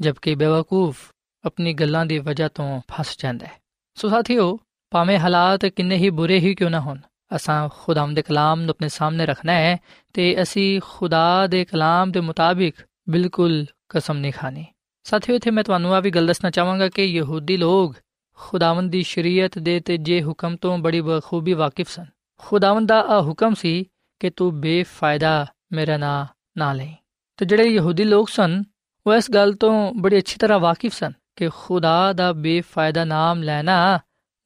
[0.00, 1.10] ਜਦਕਿ ਬੇਵਕੂਫ
[1.44, 3.52] ਆਪਣੀ ਗੱਲਾਂ ਦੀ ਵਜ੍ਹਾ ਤੋਂ ਫਸ ਜਾਂਦਾ ਹੈ।
[3.94, 4.58] ਸੋ ਸਾਥੀਓ,
[4.90, 6.98] ਭਾਵੇਂ ਹਾਲਾਤ ਕਿੰਨੇ ਹੀ ਬੁਰੇ ਹੀ ਕਿਉਂ ਨਾ ਹੋਣ,
[7.36, 9.76] ਅਸਾਂ ਖੁਦਾਮ ਦੇ ਕਲਾਮ ਨੂੰ ਆਪਣੇ ਸਾਹਮਣੇ ਰੱਖਣਾ ਹੈ
[10.12, 12.74] ਤੇ ਅਸੀਂ ਖੁਦਾ ਦੇ ਕਲਾਮ ਦੇ ਮੁਤਾਬਿਕ
[13.08, 14.64] ਬਿਲਕੁਲ ਕਸਮ ਨਹੀਂ ਖਾਣੀ।
[15.04, 17.94] ਸਾਥੀਓ, ਇਥੇ ਮੈਂ ਤੁਹਾਨੂੰ ਆ ਵੀ ਗੱਲ ਦੱਸਣਾ ਚਾਹਾਂਗਾ ਕਿ ਯਹੂਦੀ ਲੋਕ
[18.34, 22.04] ਖੁਦਾਵੰਦ ਦੀ ਸ਼ਰੀਅਤ ਦੇ ਤੇ ਜੇ ਹੁਕਮ ਤੋਂ ਬੜੀ ਬਖੂਬੀ ਵਾਕਿਫ ਸਨ।
[22.38, 23.84] ਖੁਦਾਵੰਦ ਦਾ ਆ ਹੁਕਮ ਸੀ
[24.20, 26.26] ਕਿ ਤੂੰ ਬੇਫਾਇਦਾ ਮੇਰਾ ਨਾਂ
[26.58, 26.88] ਨਾ ਲੈ
[27.36, 28.62] ਤੇ ਜਿਹੜੇ ਯਹੂਦੀ ਲੋਕ ਸਨ,
[29.06, 33.98] ਉਹ ਇਸ ਗੱਲ ਤੋਂ ਬੜੀ ਅੱਛੀ ਤਰ੍ਹਾਂ ਵਾਕਿਫ ਸਨ ਕਿ ਖੁਦਾ ਦਾ ਬੇਫਾਇਦਾ ਨਾਮ ਲੈਣਾ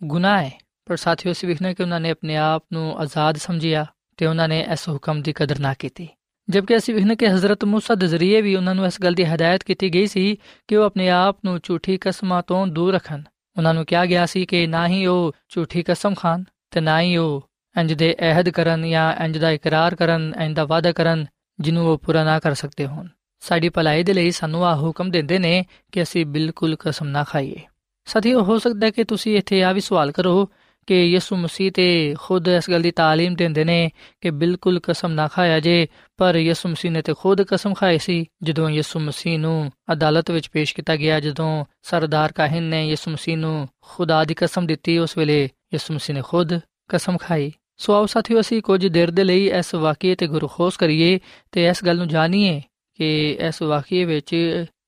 [0.05, 4.27] ਗੁਨਾਹ ਹੈ। ਪਰ ਸਾਥੀਓ, ਅਸੀਂ ਵੇਖਣਾ ਕਿ ਉਹਨਾਂ ਨੇ ਆਪਣੇ ਆਪ ਨੂੰ ਆਜ਼ਾਦ ਸਮਝਿਆ ਤੇ
[4.27, 6.09] ਉਹਨਾਂ ਨੇ ਇਸ ਹੁਕਮ ਦੀ ਕਦਰ ਨਾ ਕੀਤੀ।
[6.51, 9.63] ਜਦਕਿ ਅਸੀਂ ਵੇਖਣਾ ਕਿ ਹਜ਼ਰਤ ਮੂਸਾ ਦੇ ਜ਼ਰੀਏ ਵੀ ਉਹਨਾਂ ਨੂੰ ਇਸ ਗੱਲ ਦੀ ਹਦਾਇਤ
[9.63, 10.37] ਕੀਤੀ ਗਈ ਸੀ
[10.69, 13.23] ਕਿ ਉਹ ਆਪਣੇ ਆਪ ਨੂੰ ਝੂਠੀ ਕਸਮਾਂ ਤੋਂ ਦੂਰ ਰੱਖਣ।
[13.57, 17.17] ਉਹਨਾਂ ਨੂੰ ਕਿਹਾ ਗਿਆ ਸੀ ਕਿ ਨਾ ਹੀ ਉਹ ਝੂਠੀ ਕਸਮ ਖਾਨ ਤੇ ਨਾ ਹੀ
[17.17, 21.27] ਉਹ ਇੰਜ ਦੇ ਅਹਿਦ ਕਰਨ ਜਾਂ ਇੰਜ ਦਾ ਇਕਰਾਰ ਕਰਨ, ਇੰਜ ਦਾ ਵਾਅਦਾ ਕਰਨ
[21.60, 23.08] ਜਿਹਨੂੰ ਉਹ ਪੂਰਾ ਨਾ ਕਰ ਸਕਦੇ ਹੋਣ
[23.42, 27.62] ਸਾਡੀ ਭਲਾਈ ਦੇ ਲਈ ਸਾਨੂੰ ਆ ਹੁਕਮ ਦਿੰਦੇ ਨੇ ਕਿ ਅਸੀਂ ਬਿਲਕੁਲ ਕਸਮ ਨਾ ਖਾਈਏ
[28.06, 30.50] ਸਾਥੀਓ ਹੋ ਸਕਦਾ ਹੈ ਕਿ ਤੁਸੀਂ ਇੱਥੇ ਆ ਵੀ ਸਵਾਲ ਕਰੋ
[30.88, 33.90] ਕਿ ਯਿਸੂ ਮਸੀਹ ਤੇ ਖੁਦ ਇਸ ਗੱਲ ਦੀ تعلیم ਦਿੰਦੇ ਨੇ
[34.22, 38.26] ਕਿ ਬਿਲਕੁਲ ਕਸਮ ਨਾ ਖਾਇਆ ਜੇ ਪਰ ਯਿਸੂ ਮਸੀਹ ਨੇ ਤੇ ਖੁਦ ਕਸਮ ਖਾਈ ਸੀ
[38.44, 43.38] ਜਦੋਂ ਯਿਸੂ ਮਸੀਹ ਨੂੰ ਅਦਾਲਤ ਵਿੱਚ ਪੇਸ਼ ਕੀਤਾ ਗਿਆ ਜਦੋਂ ਸਰਦਾਰ ਕਾਹਿਨ ਨੇ ਯਿਸੂ ਮਸੀਹ
[43.38, 48.06] ਨੂੰ ਖੁਦਾ ਦੀ ਕਸਮ ਦਿੱਤੀ ਉਸ ਵੇਲੇ ਯਿਸੂ ਮਸੀਹ ਨੇ ਖੁਦ ਕਸਮ ਖਾਈ ਸੋ ਆਓ
[48.06, 51.20] ਸਾਥੀਓ ਅਸੀਂ ਕੁਝ ਦੇਰ ਦੇ ਲਈ ਇਸ ਵਾਕਿਏ ਤੇ ਗੁਰਖੋਸ ਕਰੀਏ
[51.52, 52.62] ਤੇ ਇਸ ਗੱਲ ਨੂੰ ਜਾਣੀਏ
[53.00, 54.36] ਕਿ ਇਸ ਵਾਕਿਏ ਵਿੱਚ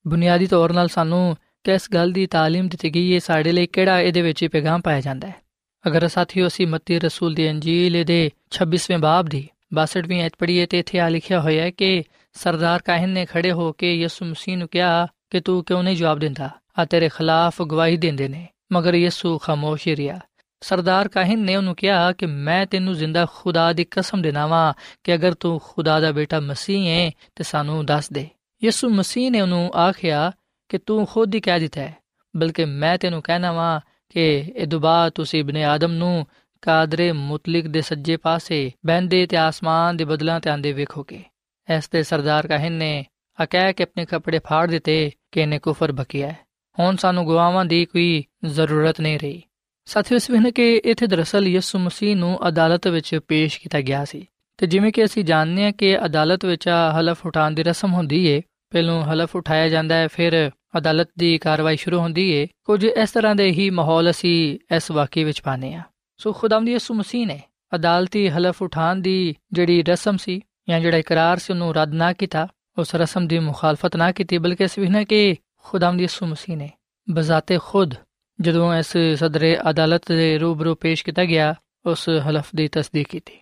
[0.06, 4.22] ਬੁਨਿਆਦੀ ਤੌਰ 'ਤੇ ਸਾਨੂੰ ਕਿਸ ਗੱਲ ਦੀ تعلیم ਦਿੱਤੀ ਗਈ ਹੈ ਸਾਡੇ ਲਈ ਕਿਹੜਾ ਇਹਦੇ
[4.22, 5.34] ਵਿੱਚ ਪੈਗਾਮ ਪਾਇਆ ਜਾਂਦਾ ਹੈ
[5.84, 8.18] ਅਗਰ ਸਾਥੀਓ ਅਸੀਂ ਮੱਤੀ ਰਸੂਲ ਦੀ ਅੰਜੀਲ ਦੇ
[8.52, 9.42] 26ਵੇਂ ਬਾਬ ਦੀ
[9.74, 11.90] 62ਵੀਂ ਐਤ ਪੜ੍ਹੀਏ ਤੇ ਇੱਥੇ ਆ ਲਿਖਿਆ ਹੋਇਆ ਹੈ ਕਿ
[12.36, 16.18] ਸਰਦਾਰ ਕਾਹਨ ਨੇ ਖੜੇ ਹੋ ਕੇ ਯਿਸੂ ਮਸੀਹ ਨੂੰ ਕਿਹਾ ਕਿ ਤੂੰ ਕਿਉਂ ਨਹੀਂ ਜਵਾਬ
[16.18, 20.18] ਦਿੰਦਾ ਆ ਤੇਰੇ ਖਿਲਾਫ ਗਵਾਹੀ ਦਿੰਦੇ ਨੇ ਮਗਰ ਯਿਸੂ ਖਾਮੋਸ਼ ਹੀ ਰਿਹਾ
[20.61, 25.15] ਸਰਦਾਰ ਕਾਹਨ ਨੇ ਉਹਨੂੰ ਕਿਹਾ ਕਿ ਮੈਂ ਤੈਨੂੰ ਜ਼ਿੰਦਾ ਖੁਦਾ ਦੀ ਕਸਮ ਦੇਣਾ ਵਾਂ ਕਿ
[25.15, 28.27] ਅਗਰ ਤੂੰ ਖੁਦਾ ਦਾ ਬੇਟਾ ਮਸੀਹ ਹੈ, ਤੇ ਸਾਨੂੰ ਦੱਸ ਦੇ।
[28.63, 30.31] ਯਿਸੂ ਮਸੀਹ ਨੇ ਉਹਨੂੰ ਆਖਿਆ
[30.69, 31.97] ਕਿ ਤੂੰ ਖੁਦ ਹੀ ਕਹਿ ਦਿੱਤਾ ਹੈ,
[32.35, 36.27] ਬਲਕਿ ਮੈਂ ਤੈਨੂੰ ਕਹਿਣਾ ਵਾਂ ਕਿ ਇਹ ਦੁਬਾ ਤੁਸੀਂ ਇਬਨ ਆਦਮ ਨੂੰ
[36.61, 41.23] ਕਾਦਰੇ ਮੁਤਲਕ ਦੇ ਸੱਜੇ ਪਾਸੇ ਬਹਿੰਦੇ ਤੇ ਆਸਮਾਨ ਦੇ ਬਦਲਾਂ ਤੇ ਆਂਦੇ ਵੇਖੋਗੇ।
[41.77, 43.05] ਇਸ ਤੇ ਸਰਦਾਰ ਕਾਹਨ ਨੇ
[43.43, 46.33] ਅਕਹਿ ਕੇ ਆਪਣੇ ਕੱਪੜੇ ਫਾੜ ਦਿੱਤੇ ਕਿ ਇਹਨੇ ਕੁਫਰ ਬਕਿਆ
[46.79, 49.41] ਹੁਣ ਸਾਨੂੰ ਗਵਾਵਾਂ ਦੀ ਕੋਈ ਜ਼ਰੂਰਤ ਨਹੀਂ ਰਹੀ।
[49.85, 54.25] ਸਾਥੀਓ, ਇਸ ਵੇਲੇ ਕਿ ਇੱਥੇ ਦਰਅਸਲ ਯਿਸੂ ਮਸੀਹ ਨੂੰ ਅਦਾਲਤ ਵਿੱਚ ਪੇਸ਼ ਕੀਤਾ ਗਿਆ ਸੀ।
[54.57, 58.41] ਤੇ ਜਿਵੇਂ ਕਿ ਅਸੀਂ ਜਾਣਦੇ ਹਾਂ ਕਿ ਅਦਾਲਤ ਵਿੱਚ ਹਲਫ ਉਠਾਉਣ ਦੀ ਰਸਮ ਹੁੰਦੀ ਏ,
[58.69, 63.35] ਪਹਿਲੋਂ ਹਲਫ ਉਠਾਇਆ ਜਾਂਦਾ ਹੈ, ਫਿਰ ਅਦਾਲਤ ਦੀ ਕਾਰਵਾਈ ਸ਼ੁਰੂ ਹੁੰਦੀ ਏ। ਕੁਝ ਇਸ ਤਰ੍ਹਾਂ
[63.35, 65.81] ਦੇ ਹੀ ਮਾਹੌਲ ਅਸੀਂ ਇਸ ਵਾਕਿਏ ਵਿੱਚ ਪਾਨੇ ਆ
[66.17, 67.41] ਸੋ ਖੁਦਾਵੰਦ ਯਿਸੂ ਮਸੀਹ ਨੇ
[67.75, 72.47] ਅਦਾਲਤੀ ਹਲਫ ਉਠਾਉਣ ਦੀ ਜਿਹੜੀ ਰਸਮ ਸੀ, ਜਾਂ ਜਿਹੜਾ ਇਕਰਾਰ ਸੀ, ਉਹਨੂੰ ਰੱਦ ਨਾ ਕੀਤਾ,
[72.77, 76.69] ਉਸ ਰਸਮ ਦੀ ਮੁਖਾਲਫਤ ਨਾ ਕੀਤੀ, ਬਲਕਿ ਇਸ ਵਿਖਣਾ ਕਿ ਖੁਦਾਵੰਦ ਯਿਸੂ ਮਸੀਹ ਨੇ
[77.09, 77.93] ਬਜ਼ਾਤੇ ਖੁਦ
[78.41, 83.33] ਜਦੋਂ ਇਸ ਸਦਰੇ ਅਦਾਲਤ ਦੇ ਰੂਬਰੂ ਪੇਸ਼ ਕੀਤਾ ਗਿਆ, ਉਸ ਹਲਫ ਦੀ ਤਸਦੀਕ ਕੀਤੀ।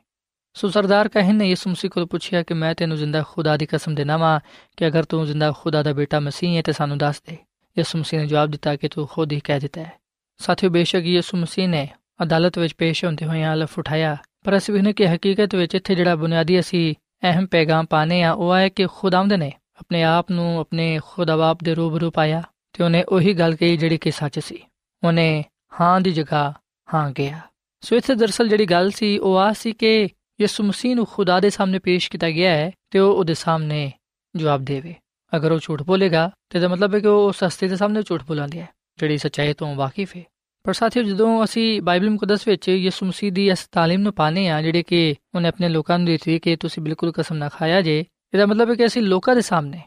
[0.54, 3.96] ਸੋ ਸਰਦਾਰ ਕਹਿਣ ਨੇ ਯਿਸੂ ਮਸੀਹ ਕੋਲ ਪੁੱਛਿਆ ਕਿ ਮੈਂ ਤੈਨੂੰ ਜ਼ਿੰਦਾ ਖੁਦਾ ਦੀ ਕਸਮ
[3.96, 4.40] ਦੇਣਾ ਵਾਂ
[4.78, 7.38] ਕਿ ਅਗਰ ਤੂੰ ਜ਼ਿੰਦਾ ਖੁਦਾ ਦਾ ਬੇਟਾ ਮਸੀਹ ਹੈ ਤੇ ਸਾਨੂੰ ਦੱਸ ਦੇ।
[7.78, 9.92] ਯਿਸੂ ਮਸੀਹ ਨੇ ਜਵਾਬ ਦਿੱਤਾ ਕਿ ਤੂੰ ਖੁਦ ਹੀ ਕਹਿ ਦਿੱਤਾ ਹੈ।
[10.38, 11.90] ਸਾਥੀਓ, ਬੇਸ਼ੱਕ ਯਿਸੂ ਮਸੀਹ ਨੇ
[12.24, 16.16] ਅਦਾਲਤ ਵਿੱਚ ਪੇਸ਼ ਹੁੰਦੇ ਹੋਏ ਹਲਫ ਉਠਾਇਆ, ਪਰ ਅਸੀਂ ਵੀ ਕਿ ਹਕੀਕਤ ਵਿੱਚ ਇੱਥੇ ਜਿਹੜਾ
[16.16, 21.00] ਬੁਨਿਆਦੀ ਅਸੀਂ ਅਹਿਮ ਪੈਗਾਮ ਪਾਣੇ ਆ ਉਹ ਹੈ ਕਿ ਖੁਦਾਵੰਦ ਨੇ, ਆਪਣੇ ਆਪ ਨੂੰ ਆਪਣੇ
[21.06, 24.64] ਖੁਦਾਬਾਪ ਦੇ ਰੂਬਰੂ ਪਾਇਆ ਤੇ ਉਹਨੇ ਉਹੀ ਗੱਲ ਕਹੀ ਜਿਹੜੀ ਕਿ ਸੱਚ ਸੀ।
[25.04, 25.46] ਉਹਨੇ
[25.82, 26.54] ਹਾਂ ਦੀ ਜਗ੍ਹਾ
[26.94, 27.40] ਹਾਂ ਕਿਹਾ।
[27.82, 30.08] ਸੋ ਇੱਥੇ ਦਰਸਲ ਜਿਹੜੀ ਗੱਲ ਸੀ, ਉਹ ਆ ਸੀ ਕਿ
[30.42, 33.92] ਯਿਸੂ ਮਸੀਹ ਨੂੰ ਖੁਦਾ ਦੇ ਸਾਹਮਣੇ ਪੇਸ਼ ਕੀਤਾ ਗਿਆ ਹੈ ਤੇ ਉਹ ਉਹਦੇ ਸਾਹਮਣੇ
[34.36, 34.96] ਜਵਾਬ ਦੇਵੇ।
[35.36, 38.24] ਅਗਰ ਉਹ ਝੂਠ ਬੋਲੇਗਾ, ਤੇ ਦਾ ਮਤਲਬ ਹੈ ਕਿ ਉਹ ਉਸ ਹਸਤੀ ਦੇ ਸਾਹਮਣੇ ਝੂਠ
[38.24, 40.24] ਬੋਲਾਂਦੀ ਹੈ ਜਿਹੜੀ ਸੱਚਾਈ ਤੋਂ ਵਾਕਿਫ ਹੈ।
[40.64, 44.62] ਪਰ ਸਾਥੀਓ, ਜਦੋਂ ਅਸੀਂ ਬਾਈਬਲ ਮੁਕੱਦਸ ਵਿੱਚ ਯਿਸੂ ਮਸੀਹ ਦੀ ਇਸ ਤਾਲੀਮ ਨੂੰ ਪਾਣੇ ਆ
[44.62, 48.46] ਜਿਹੜੇ ਕਿ ਉਹਨੇ ਆਪਣੇ ਲੋਕਾਂ ਨੂੰ ਦਿੱਤੀ ਕਿ ਤੁਸੀਂ ਬਿਲਕੁਲ ਕਸਮ ਨਾ ਖਾਇਆ ਜੇ, ਇਹਦਾ
[48.46, 49.82] ਮਤਲਬ ਹੈ ਕਿ ਅਸੀਂ ਲੋਕਾਂ ਦੇ ਸਾਹਮਣੇ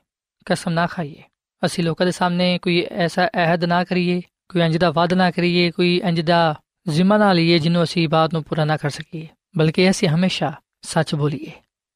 [0.44, 1.22] ਕਸਮ ਨਾ ਖਾਈਏ।
[1.64, 5.70] ਅਸੀਂ ਲੋਕਾਂ ਦੇ ਸਾਹਮਣੇ ਕੋਈ ਐਸਾ ਅਹਿਦ ਨਾ ਕਰੀਏ ਕੋਈ ਇੰਜ ਦਾ ਵਾਅਦਾ ਨਾ ਕਰੀਏ,
[5.70, 6.54] ਕੋਈ ਇੰਜ ਦਾ
[6.88, 11.14] ਜ਼ਿੰਮਾ ਨਾ ਲਈਏ ਜਿਹਨੂੰ ਅਸੀਂ ਬਾਤ ਨੂੰ ਪੂਰਾ ਨਾ ਕਰ ਸਕੀਏ। ਬਲਕਿ ਅਸੀਂ ਹਮੇਸ਼ਾ ਸੱਚ
[11.14, 11.50] ਬੋਲੀਏ।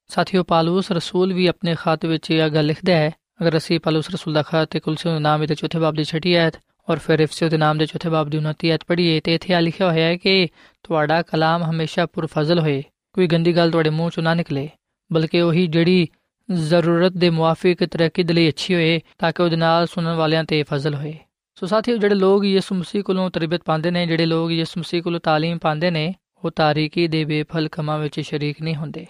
[0.07, 4.33] ਸਾਥੀਓ, ਪਾਲੂਸ ਰਸੂਲ ਵੀ ਆਪਣੇ ਖਾਤ ਵਿੱਚ ਇਹ ਗੱਲ ਲਿਖਦਾ ਹੈ, ਅਗਰ ਅਸੀਂ ਪਾਲੂਸ ਰਸੂਲ
[4.33, 6.53] ਦਾ ਖਾਤ ਤੇ ਕੁਲਸੇ ਦੇ ਨਾਮ ਦੇ ਚੌਥੇ ਬਾਬ ਦੀ ਛਠੀ ਆਇਤ
[6.89, 9.59] ਔਰ ਫਿਰ ਇਫਸਿਓ ਦੇ ਨਾਮ ਦੇ ਚੌਥੇ ਬਾਬ ਦੀ 29 ਆਇਤ ਪੜ੍ਹੀਏ, ਤੇ ਇੱਥੇ ਆ
[9.59, 10.47] ਲਿਖਿਆ ਹੋਇਆ ਹੈ ਕਿ
[10.83, 14.69] ਤੁਹਾਡਾ ਕਲਾਮ ਹਮੇਸ਼ਾ ਪੁਰਫਜ਼ਲ ਹੋਏ, ਕੋਈ ਗੰਦੀ ਗੱਲ ਤੁਹਾਡੇ ਮੂੰਹ ਚੋਂ ਨਾ ਨਿਕਲੇ,
[15.13, 16.07] ਬਲਕਿ ਉਹੀ ਜਿਹੜੀ
[16.51, 20.63] ਜ਼ਰੂਰਤ ਦੇ ਮੁਆਫਿਕ ਤਰੱਕੀ ਦੇ ਲਈ ਅੱਛੀ ਹੋਏ, ਤਾਂ ਕਿ ਉਹਦੇ ਨਾਲ ਸੁਣਨ ਵਾਲਿਆਂ ਤੇ
[20.63, 21.17] ਫਜ਼ਲ ਹੋਏ।
[21.59, 25.19] ਸੋ ਸਾਥੀਓ, ਜਿਹੜੇ ਲੋਕ ਯਿਸੂ ਮਸੀਹ ਕੋਲੋਂ ਤਰਬੀਅਤ ਪਾਉਂਦੇ ਨੇ, ਜਿਹੜੇ ਲੋਕ ਯਿਸੂ ਮਸੀਹ ਕੋਲੋਂ
[25.19, 26.15] ਤਾਲੀਮ ਪਾਉਂਦੇ ਨੇ,
[26.45, 29.05] ਉਹ ਤਾਰੀਕੀ ਦੇ ਬੇਫਲ ਕੰਮਾਂ ਵਿੱਚ ਸ਼ਰੀਕ ਨਹੀਂ ਹੁੰਦੇ।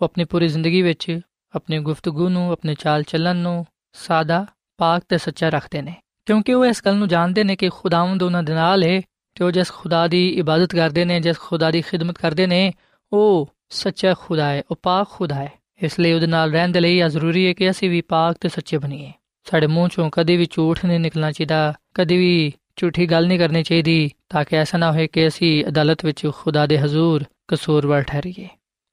[0.00, 1.20] ਉਹ ਆਪਣੀ ਪੂਰੀ ਜ਼ਿੰਦਗੀ ਵਿੱਚ
[1.54, 5.94] ਆਪਣੀ ਗੁਫ਼ਤਗੂ ਨੂੰ, ਆਪਣੇ ਚਾਲ ਚੱਲਣ ਨੂੰ ਸਾਦਾ, ਪਾਕ ਤੇ ਸੱਚਾ ਰੱਖਦੇ ਨੇ।
[6.26, 9.02] ਕਿਉਂਕਿ ਉਹ ਇਸ ਗੱਲ ਨੂੰ ਜਾਣਦੇ ਨੇ ਕਿ ਖੁਦਾਵੰਦ ਉਹਨਾਂ ਦੇ ਨਾਲ ਹੈ
[9.34, 12.72] ਤੇ ਉਹ ਜਿਸ ਖੁਦਾ ਦੀ ਇਬਾਦਤ ਕਰਦੇ ਨੇ, ਜਿਸ ਖੁਦਾ ਦੀ ਖਿਦਮਤ ਕਰਦੇ ਨੇ,
[13.12, 16.96] ਉਹ ਸੱਚਾ ਖੁਦਾ ਹੈ, ਉਹ ਪਾਕ ਖੁਦਾ ਹੈ। ਇਸ ਲਈ ਉਹਦੇ ਨਾਲ ਰਹਿਣ ਦੇ ਲਈ
[16.96, 19.12] ਇਹ ਜ਼ਰੂਰੀ ਹੈ ਕਿ ਅਸੀਂ ਵੀ ਪਾਕ ਤੇ ਸੱਚੇ ਬਣੀਏ।
[19.44, 23.62] ਸਾਡੇ ਮੂੰਹ ਚੋਂ ਕਦੇ ਵੀ ਝੂਠ ਨਹੀਂ ਨਿਕਲਣਾ ਚਾਹੀਦਾ, ਕਦੇ ਵੀ ਝੂਠੀ ਗੱਲ ਨਹੀਂ ਕਰਨੀ
[23.62, 28.48] ਚਾਹੀਦੀ, ਤਾਂ ਕਿ ਐਸਾ ਨਾ ਹੋਏ ਕਿ ਅਸੀਂ ਅਦਾਲਤ ਵਿੱਚ ਖੁਦਾ ਦੇ ਹਜ਼ੂਰ ਕਸੂਰਵਾਰ ਠਹਿਰੀਏ।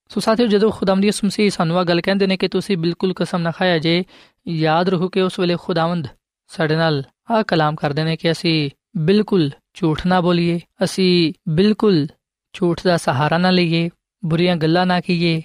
[0.10, 3.38] ਸੋ ਸਾਥੀਓ, ਜਦੋਂ ਖੁਦਾਵੰਦ ਯਿਸੂ ਮਸੀਹ ਸਾਨੂੰ ਆ ਗੱਲ ਕਹਿੰਦੇ ਨੇ ਕਿ ਤੁਸੀਂ ਬਿਲਕੁਲ ਕਸਮ
[3.38, 4.04] ਨਾ ਖਾਇਆ ਜੇ,
[4.48, 6.08] ਯਾਦ ਰੱਖੋ ਕਿ ਉਸ ਵੇਲੇ ਖੁਦਾਵੰਦ
[6.48, 12.08] ਸਾਡੇ ਨਾਲ ਆ ਕਲਾਮ ਕਰਦੇ ਨੇ ਕਿ ਅਸੀਂ ਬਿਲਕੁਲ ਝੂਠ ਨਾ ਬੋਲੀਏ, ਅਸੀਂ ਬਿਲਕੁਲ
[12.54, 13.90] ਝੂਠ ਦਾ ਸਹਾਰਾ ਨਾ ਲਈਏ,
[14.26, 15.42] ਬੁਰੀਆਂ ਗੱਲਾਂ ਨਾ ਕੀਏ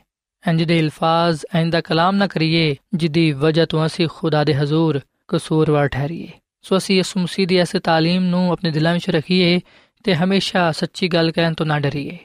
[0.48, 5.00] ਇੰਜ ਦੇ ਅਲਫਾਜ਼ ਇੰਜ ਦਾ ਕਲਾਮ ਨਾ ਕਰੀਏ, ਜਿੱਦੀ ਵਜ੍ਹਾ ਤੋਂ ਅਸੀਂ ਖੁਦਾ ਦੇ ਹਜ਼ੂਰ
[5.28, 6.28] ਕਸੂਰਵਾਰ ਠਹਿਰੀਏ।
[6.62, 9.60] ਸੋ ਅਸੀਂ ਯਿਸੂ ਮਸੀਹ ਦੀ ਇਸ ਤਾਲੀਮ ਨੂੰ ਆਪਣੇ ਦਿਲਾਂ ਵਿੱਚ ਰੱਖੀਏ
[10.04, 12.18] ਤੇ ਹਮੇਸ਼ਾ ਸੱਚੀ ਗੱਲ ਕਹਿਣ ਤੋਂ ਨਾ ਡਰੀਏ।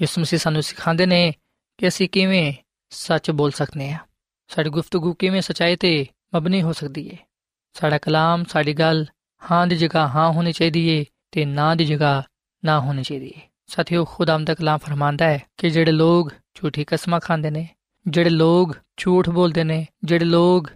[0.00, 1.32] ਯਿਸੂ ਮਸੀਹ ਸਾਨੂੰ ਸਿਖਾਉਂਦੇ ਨੇ
[1.78, 2.52] ਕਿ ਅਸੀਂ ਕਿਵੇਂ
[2.90, 3.98] ਸੱਚ ਬੋਲ ਸਕਨੇ ਆ
[4.48, 7.16] ਸਾਡੀ ਗੁਫ਼ਤਗੂ ਕਿਵੇਂ ਸਚਾਈ ਤੇ ਮਬਨੀ ਹੋ ਸਕਦੀ ਹੈ
[7.72, 9.06] ਸਾਡਾ ਕਲਾਮ, ਸਾਡੀ ਗੱਲ
[9.50, 12.22] ਹਾਂ ਦੀ ਜਗ੍ਹਾ ਹਾਂ ਹੋਣੀ ਚਾਹੀਦੀ ਹੈ ਤੇ ਨਾ ਦੀ ਜਗ੍ਹਾ
[12.64, 17.20] ਨਾ ਹੋਣੀ ਚਾਹੀਦੀ ਹੈ ਸਾਥੀਓ ਖੁਦਾਮ ਦਾ ਕਲਾਮ ਫਰਮਾਂਦਾ ਹੈ ਕਿ ਜਿਹੜੇ ਲੋਕ ਝੂਠੀ ਕਸਮਾਂ
[17.20, 17.68] ਖਾਂਦੇ ਨੇ,
[18.06, 20.70] ਜਿਹੜੇ ਲੋਕ ਝੂਠ ਬੋਲਦੇ ਨੇ, ਜਿਹੜੇ ਲੋਕ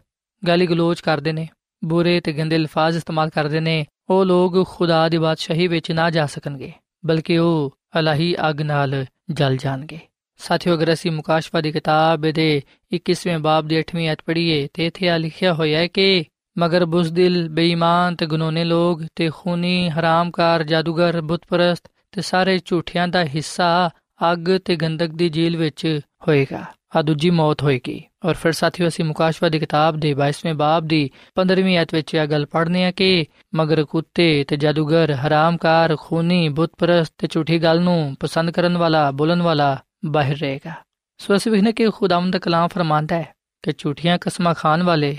[0.47, 1.49] ਗਾਲੀ ਗਲੋਚ ਕਰਦੇ ਨੇ,
[1.85, 6.27] ਬੁਰੇ ਤੇ ਗੰਦੇ ਅਲਫਾਜ਼ ਇਸਤੇਮਾਲ ਕਰਦੇ ਨੇ, ਉਹ ਲੋਕ ਖੁਦਾ ਦੀ ਬਾਦਸ਼ਾਹੀ ਵਿੱਚ ਨਾ ਜਾ
[6.27, 6.73] ਸਕਣਗੇ,
[7.07, 9.99] ਬਲਕਿ ਉਹ ਅਲਾਹੀ ਅਗ ਨਾਲ ਜਲ ਜਾਣਗੇ।
[10.39, 12.63] ਸਾਥੀਓ, ਅਗਰ ਅਸੀਂ ਮੁਕਾਸ਼ਫਾ ਦੀ ਕਿਤਾਬ ਦੇ
[12.93, 16.25] 21ਵੇਂ ਬਾਬ ਦੀ 8ਵੀਂ ਆਇਤ ਪੜ੍ਹੀਏ, ਤੇ ਇੱਥੇ ਆ ਲਿਖਿਆ ਹੋਇਆ ਹੈ ਕਿ
[16.59, 23.25] ਮਗਰ ਬੁਜ਼ਦਿਲ, ਬੇਈਮਾਨ ਤੇ ਗੁਨਾਹਨੇ ਲੋਕ ਤੇ ਖੂਨੀ, ਹਰਾਮਕਾਰ, ਜਾਦੂਗਰ, ਬੁੱਤਪਰਸਤ ਤੇ ਸਾਰੇ ਝੂਠਿਆਂ ਦਾ
[23.25, 23.91] ਹਿੱਸਾ
[24.33, 26.65] ਅੱਗ ਤੇ ਗੰਦਕ ਦੀ ਜੇਲ੍ਹ ਵਿੱਚ ਹੋਏਗਾ।
[26.97, 31.11] ਆ ਦੂਜੀ ਮੌਤ ਹੋਏਗੀ। ਔਰ ਫਿਰ ਸਾਥੀਓ, ਅਸੀਂ ਮੁਕਾਸ਼ਫਾ ਦੀ ਕਿਤਾਬ ਦੇ 22ਵੇਂ ਬਾਬ ਦੀ
[31.35, 37.15] 15ਵੀਂ ਆਇਤ ਵਿੱਚ ਇਹ ਗੱਲ ਪੜ੍ਹਨੇ ਆ ਕਿ ਮਗਰ ਕੁੱਤੇ ਤੇ ਜਾਦੂਗਰ, ਹਰਾਮਕਾਰ, ਖੂਨੀ, ਬੁੱਤਪਰਸਤ
[37.19, 40.73] ਤੇ ਝੂਠੀ ਗੱਲ ਨੂੰ ਪਸੰਦ ਕਰਨ ਵਾਲਾ, ਬੋਲਣ ਵਾਲਾ ਬਾਹਰ ਰਹੇਗਾ।
[41.19, 45.19] ਸੋ ਅਸੀਂ ਵੇਖਨੇ ਕਿ ਖੁਦਾਵੰਦ ਦਾ ਕਲਾਮ ਫਰਮਾਂਦਾ ਹੈ ਕਿ ਝੂਠੀਆਂ ਕਸਮਾਂ ਖਾਣ ਵਾਲੇ,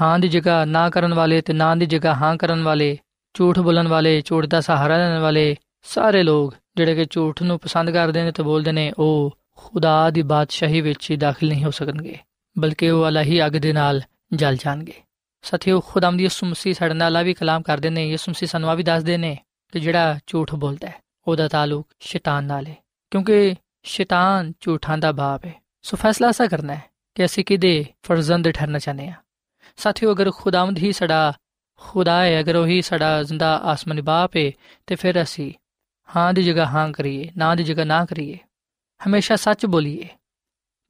[0.00, 2.98] ਹਾਂ ਦੀ ਜਗ੍ਹਾ ਨਾ ਕਰਨ ਵਾਲੇ ਤੇ ਨਾ ਦੀ ਜਗ੍ਹਾ ਹਾਂ ਕਰਨ ਵਾਲੇ,
[3.34, 7.90] ਝੂਠ ਬੋਲਣ ਵਾਲੇ, ਝੂਠ ਦਾ ਸਹਾਰਾ ਲੈਣ ਵਾਲੇ ਸਾਰੇ ਲੋਕ ਜਿਹੜੇ ਕਿ ਝੂਠ ਨੂੰ ਪਸੰਦ
[7.90, 12.18] ਕਰਦੇ ਨੇ ਤੇ ਬੋਲਦੇ ਨੇ, ਉਹ ਖੁਦਾ ਦੀ ਬਾਦਸ਼ਾਹੀ ਵਿੱਚ ਦਾਖਲ ਨਹੀਂ ਹੋ ਸਕਣਗੇ,
[12.58, 14.92] ਬਲਕਿ ਉਹ ਅਲਾਹੀ ਅਗ ਦੇ ਨਾਲ ਜਲ ਜਾਣਗੇ।
[15.42, 18.70] ਸਾਥੀਓ, ਖੁਦਾਮ ਦੀ ਯਿਸੂ ਮਸੀਹ ਸਾਡੇ ਨਾਲ ਆ ਵੀ ਕਲਾਮ ਕਰਦੇ ਨੇ, ਯਿਸੂ ਮਸੀਹ ਸਾਨੂੰ
[18.70, 19.38] ਆ ਵੀ ਦੱਸਦੇ ਨੇ
[19.72, 20.94] ਕਿ ਜਿਹੜਾ ਝੂਠ ਬੋਲਦਾ ਹੈ,
[21.26, 22.76] ਉਹਦਾ ਤਾਲੁਕ ਸ਼ੈਤਾਨ ਨਾਲ ਹੈ,
[23.10, 26.82] ਕਿਉਂਕਿ ਸ਼ੈਤਾਨ ਝੂਠਾਂ ਦਾ ਬਾਪ ਹੈ। ਸੋ ਫੈਸਲਾ ਐਸਾ ਕਰਨਾ ਹੈ
[27.14, 29.12] ਕਿ ਅਸੀਂ ਕਿਹਦੇ ਫਰਜ਼ੰਦ ਠਹਿਰਨਾ ਚਾਹਨੇ ਆ
[29.76, 31.32] ਸਾਥੀਓ, ਅਗਰ ਖੁਦਾਵੰਦ ਹੀ ਸਾਡਾ
[31.80, 34.50] ਖੁਦਾ ਹੈ, ਅਗਰ ਉਹੀ ਸਾਡਾ ਜ਼ਿੰਦਾ ਆਸਮਾਨੀ ਬਾਪ ਹੈ,
[34.86, 35.52] ਤੇ ਫਿਰ ਅਸੀਂ
[36.16, 38.38] ਹਾਂ ਦੀ ਜਗ੍ਹਾ ਹਾਂ ਕਰੀਏ, ਨਾ ਦੀ ਜਗ੍ਹਾ ਨਾ ਕਰੀਏ।
[39.06, 40.08] ਹਮੇਸ਼ਾ ਸੱਚ ਬੋਲੀਏ,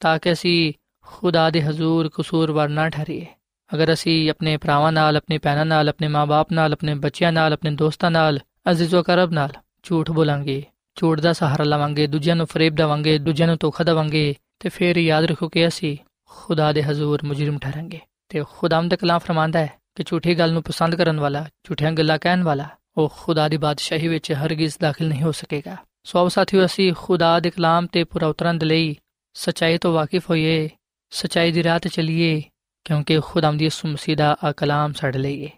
[0.01, 0.73] ਤਾਂ ਕਿ ਅਸੀਂ
[1.07, 3.27] ਖੁਦਾ ਦੇ ਹਜ਼ੂਰ ਕਸੂਰਵਾਰ ਨਾ ਠਹਿਰੀਏ।
[3.75, 7.71] ਅਗਰ ਅਸੀਂ ਆਪਣੇ ਭਰਾਵਾਂ ਨਾਲ, ਆਪਣੇ ਭੈਣਾਂ ਨਾਲ, ਆਪਣੇ ਮਾਪੇ ਨਾਲ, ਆਪਣੇ ਬੱਚਿਆਂ ਨਾਲ, ਆਪਣੇ
[7.71, 8.39] ਦੋਸਤਾਂ ਨਾਲ,
[8.71, 9.53] ਅਜ਼ੀਜ਼ੋ ਕਰਬ ਨਾਲ
[9.83, 10.63] ਝੂਠ ਬੋਲਾਂਗੇ,
[10.95, 15.25] ਝੂਠ ਦਾ ਸਹਾਰਾ ਲਵਾਂਗੇ, ਦੂਜਿਆਂ ਨੂੰ ਫਰੇਬ ਦੇਵਾਂਗੇ, ਦੂਜਿਆਂ ਨੂੰ ਧੋਖਾ ਦੇਵਾਂਗੇ, ਤੇ ਫਿਰ ਯਾਦ
[15.25, 20.03] ਰੱਖੋ ਕਿ ਅਸੀਂ ਖੁਦਾ ਦੇ ਹਜ਼ੂਰ ਮੁਜਰਮ ਠਹਿਰਾਂਗੇ। ਤੇ ਖੁਦਾਮ ਦਾ ਕਲਾਮ ਫਰਮਾਂਦਾ ਹੈ ਕਿ
[20.07, 24.33] ਝੂਠੀ ਗੱਲ ਨੂੰ ਪਸੰਦ ਕਰਨ ਵਾਲਾ, ਝੂਠੀਆਂ ਗੱਲਾਂ ਕਹਿਣ ਵਾਲਾ ਉਹ ਖੁਦਾ ਦੀ ਬਾਦਸ਼ਾਹੀ ਵਿੱਚ
[24.33, 28.59] ਹਰਗਿਜ਼ ਦਾਖਲ ਨਹੀਂ ਹੋ ਸਕੇਗਾ। ਸੋ ਆਓ ਸਾਥੀਓ, ਅਸੀਂ ਖੁਦਾ ਦੇ ਕਲਾਮ ਤੇ ਪੂਰਾ ਉਤਰਨ
[28.59, 28.97] ਦੇ ਲਈ
[29.35, 30.69] ਸਚਾਈ ਤੋਂ ਵਾਕਿਫ ਹੋਈਏ,
[31.11, 32.43] ਸਚਾਈ ਦੀ ਰਾਹ ਤੇ ਚੱਲੀਏ,
[32.85, 35.51] ਕਿਉਂਕਿ ਖੁਦਾਮ ਦੀ ਯਿਸੂ ਮਸੀਹ ਦਾ ਆ ਕਲਾਮ ਸਾਡੇ ਲਈ ਹੈ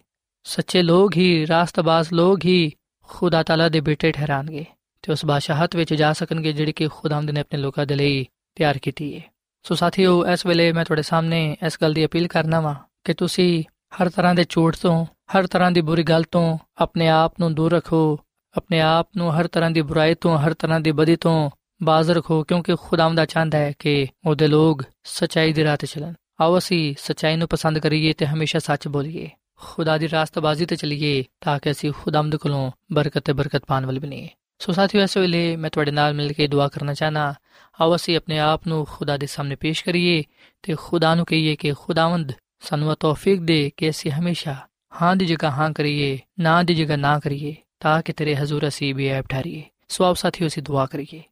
[0.44, 2.72] ਸੱਚੇ ਲੋਕ ਹੀ, ਰਾਸਤਬਾਜ਼ ਲੋਕ ਹੀ
[3.08, 4.64] ਖੁਦਾ ਤਾਲਾ ਦੇ ਬੇਟੇ ਠਹਿਰਾਣਗੇ
[5.02, 8.78] ਤੇ ਉਸ ਬਾਦਸ਼ਾਹਤ ਵਿੱਚ ਜਾ ਸਕਣਗੇ ਜਿਹੜੀ ਕਿ ਖੁਦਾਵੰਦ ਨੇ ਆਪਣੇ ਲੋਕਾਂ ਦੇ ਲਈ ਤਿਆਰ
[8.78, 9.22] ਕੀਤੀ ਹੈ
[9.62, 13.62] ਸੋ ਸਾਥੀਓ, ਇਸ ਵੇਲੇ ਮੈਂ ਤੁਹਾਡੇ ਸਾਹਮਣੇ ਇਸ ਗੱਲ ਦੀ ਅਪੀਲ ਕਰਨਾ ਵਾਂ ਕਿ ਤੁਸੀਂ
[13.94, 17.72] ਹਰ ਤਰ੍ਹਾਂ ਦੇ ਝੂਠ ਤੋਂ ਹਰ ਤਰ੍ਹਾਂ ਦੀ ਬੁਰੀ ਗੱਲ ਤੋਂ ਆਪਣੇ ਆਪ ਨੂੰ ਦੂਰ
[17.72, 18.18] ਰੱਖੋ
[18.56, 21.50] ਆਪਣੇ ਆਪ ਨੂੰ ਹਰ ਤਰ੍ਹਾਂ ਦੀ ਬੁਰਾਈ ਤੋਂ ਹਰ ਤਰ੍ਹਾਂ ਦੀ ਬਦੀ ਤੋਂ
[21.82, 26.58] ਬਾਜ਼ ਰੱਖੋ ਕਿਉਂਕਿ ਖੁਦਾਵੰਦ ਚਾਹੁੰਦਾ ਹੈ ਕਿ ਉਹਦੇ ਲੋਕ ਸਚਾਈ ਦੀ ਰਾਹ ਤੇ ਚੱਲਣ ਆਓ
[26.58, 31.58] ਅਸੀਂ ਸਚਾਈ ਨੂੰ ਪਸੰਦ ਕਰੀਏ ਤੇ ਹਮੇਸ਼ਾ ਸੱਚ ਬੋਲੀਏ ਖੁਦਾ ਦੀ ਰਾਸਤਬਾਜ਼ੀ ਤੇ ਚੱਲੀਏ ਤਾਂ
[31.58, 35.70] ਕਿ ਅਸੀਂ ਖੁਦਾਵੰਦ ਕੋਲੋਂ ਬਰਕਤ ਤੇ ਬਰਕਤ ਪਾਣ ਵਾਲੇ ਬਣੀਏ ਸੋ ਸਾਥੀਓ ਇਸ ਵੇਲੇ ਮੈਂ
[35.70, 37.34] ਤੁਹਾਡੇ ਨਾਲ ਮਿਲ ਕੇ ਦੁਆ ਕਰਨਾ ਚਾਹਨਾ
[37.80, 40.22] ਆਓ ਅਸੀਂ ਆਪਣੇ ਆਪ ਨੂੰ ਖੁਦਾ ਦੇ ਸਾਹਮਣੇ ਪੇਸ਼ ਕਰੀਏ
[40.62, 44.69] ਤੇ ਖੁਦਾ ਨੂੰ ਕਹੀਏ ਕਿ ਖੁਦਾਵੰਦ ਸਾਨੂੰ ਤੌਫੀਕ ਦੇ ਕਿ ਅਸੀਂ ਹਮੇਸ਼ਾ
[45.02, 48.94] ਹਾਂ ਦੀ ਜਗ੍ਹਾ ਹਾਂ ਕਰੀਏ, ਨਾ ਦੀ ਜਗ੍ਹਾ ਨਾ ਕਰੀਏ, ਤਾਂ ਕਿ ਤੇਰੇ ਹਜ਼ੂਰ ਅਸੀਂ
[48.94, 51.22] ਵੀ ਐਬ ਠਹਿਰੀਏ। ਸੋ ਆਓ ਸਾਥੀਓ, ਅਸੀਂ ਦੁਆ ਕਰੀਏ।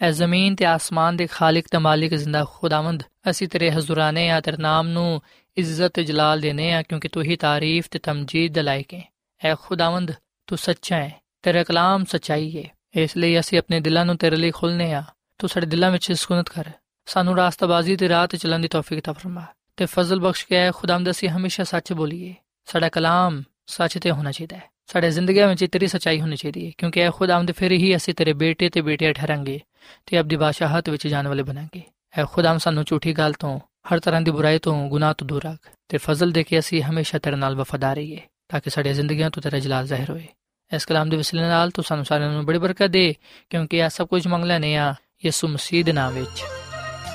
[0.00, 4.56] ਐ ਜ਼ਮੀਨ ਤੇ ਆਸਮਾਨ ਦੇ ਖਾਲਕ ਤੇ ਮਾਲਿਕ ਜ਼ਿੰਦਾ ਖੁਦਾਵੰਦ, ਅਸੀਂ ਤੇਰੇ ਹਜ਼ੂਰਾਨੇ ਆ ਤੇਰੇ
[4.56, 5.22] ਨਾਮ ਨੂੰ
[5.56, 9.12] ਇੱਜ਼ਤ ਤੇ ਜਲਾਲ ਦੇਨੇ ਆ, ਕਿਉਂਕਿ ਤੂੰ ਹੀ ਤਾਰੀਫ ਤੇ ਤਮਜੀਦ ਦੇ ਲਾਇਕ ਹੈ।
[9.44, 10.12] ਐ ਖੁਦਾਵੰਦ,
[10.46, 12.70] ਤੂੰ ਸੱਚਾ ਹੈ, ਤੇਰਾ ਕਲਾਮ ਸਚਾਈ ਹੈ।
[13.02, 15.02] ਇਸ ਲਈ ਅਸੀਂ ਆਪਣੇ ਦਿਲਾਂ ਨੂੰ ਤੇਰੇ ਲਈ ਖੋਲਨੇ ਆ।
[15.38, 16.64] ਤੂੰ ਸਾਡੇ ਦਿਲਾਂ ਵਿੱਚ ਸਕੂਨਤ ਕਰ।
[17.06, 19.44] ਸਾਨੂੰ ਰਾਸਤਾਬਾਜ਼ੀ ਤੇ ਰਾਹ ਤੇ ਚੱਲਣ ਦੀ ਤੌਫੀਕ ਤਾ ਫਰਮਾ।
[19.76, 22.34] ਤੇ ਫਜ਼ਲ ਬਖਸ਼ ਕੇ ਐ ਖੁਦਾਵੰਦ, ਅਸੀਂ ਹਮੇਸ਼ਾ ਸੱਚ ਬੋਲੀਏ।
[22.68, 26.72] ਸਾਡਾ ਕਲਾਮ ਸੱਚ ਤੇ ਹੋਣਾ ਚਾਹੀਦਾ ਹੈ। ਸਾਡੇ ਜ਼ਿੰਦਗੀ ਵਿੱਚ ਤੇਰੀ ਸਚਾਈ ਹੋਣੀ ਚਾਹੀਦੀ ਹੈ,
[26.78, 29.60] ਕਿਉਂਕਿ ਐ ਖੁਦਾਵੰਦ ਫਿਰ ਹੀ ਅਸੀਂ ਤੇਰੇ ਬੇਟੇ ਤੇ ਬੇਟੀਆਂ ਠਹਿਰਾਂਗੇ
[30.06, 31.82] ਤੇ ਅਬਦੀ ਬਾਦਸ਼ਾਹਤ ਵਿੱਚ ਜਾਣ ਵਾਲੇ ਬਣਾਂਗੇ।
[32.18, 35.68] ਐ ਖੁਦਾਮ ਸਾਨੂੰ ਝੂਠੀ ਗੱਲ ਤੋਂ, ਹਰ ਤਰ੍ਹਾਂ ਦੀ ਬੁਰਾਈ ਤੋਂ ਗੁਨਾਹ ਤੋਂ ਦੂਰ ਰੱਖ
[35.88, 39.42] ਤੇ ਫਜ਼ਲ ਦੇ ਕੇ ਅਸੀਂ ਹਮੇਸ਼ਾ ਤੇਰੇ ਨਾਲ ਵਫਾਦਾਰ ਰਹੀਏ, ਤਾਂ ਕਿ ਸਾਡੀਆਂ ਜ਼ਿੰਦਗੀਆਂ ਤੋਂ
[39.42, 40.26] ਤੇਰਾ ਜਲਾਲ ਜ਼ਾਹਿਰ ਹੋਏ।
[40.74, 43.14] ਇਸ ਕਲਾਮ ਦੇ ਵਸੀਲੇ ਨਾਲ ਤੂੰ ਸਾਨੂੰ ਸਾਰਿਆਂ ਨੂੰ ਬੜੀ ਬਰਕਤ ਦੇ,
[43.50, 46.44] ਕਿਉਂਕਿ ਇਹ ਸਭ ਕੁਝ ਮੰਗ ਲੈਨੇ ਆ ਯਿਸੂ ਮਸੀਹ ਦੇ ਨਾਮ ਵਿੱਚ।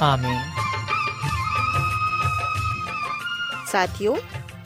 [0.02, 0.42] ਆਮੀਨ।
[3.68, 4.18] ਸਾਥਿਓ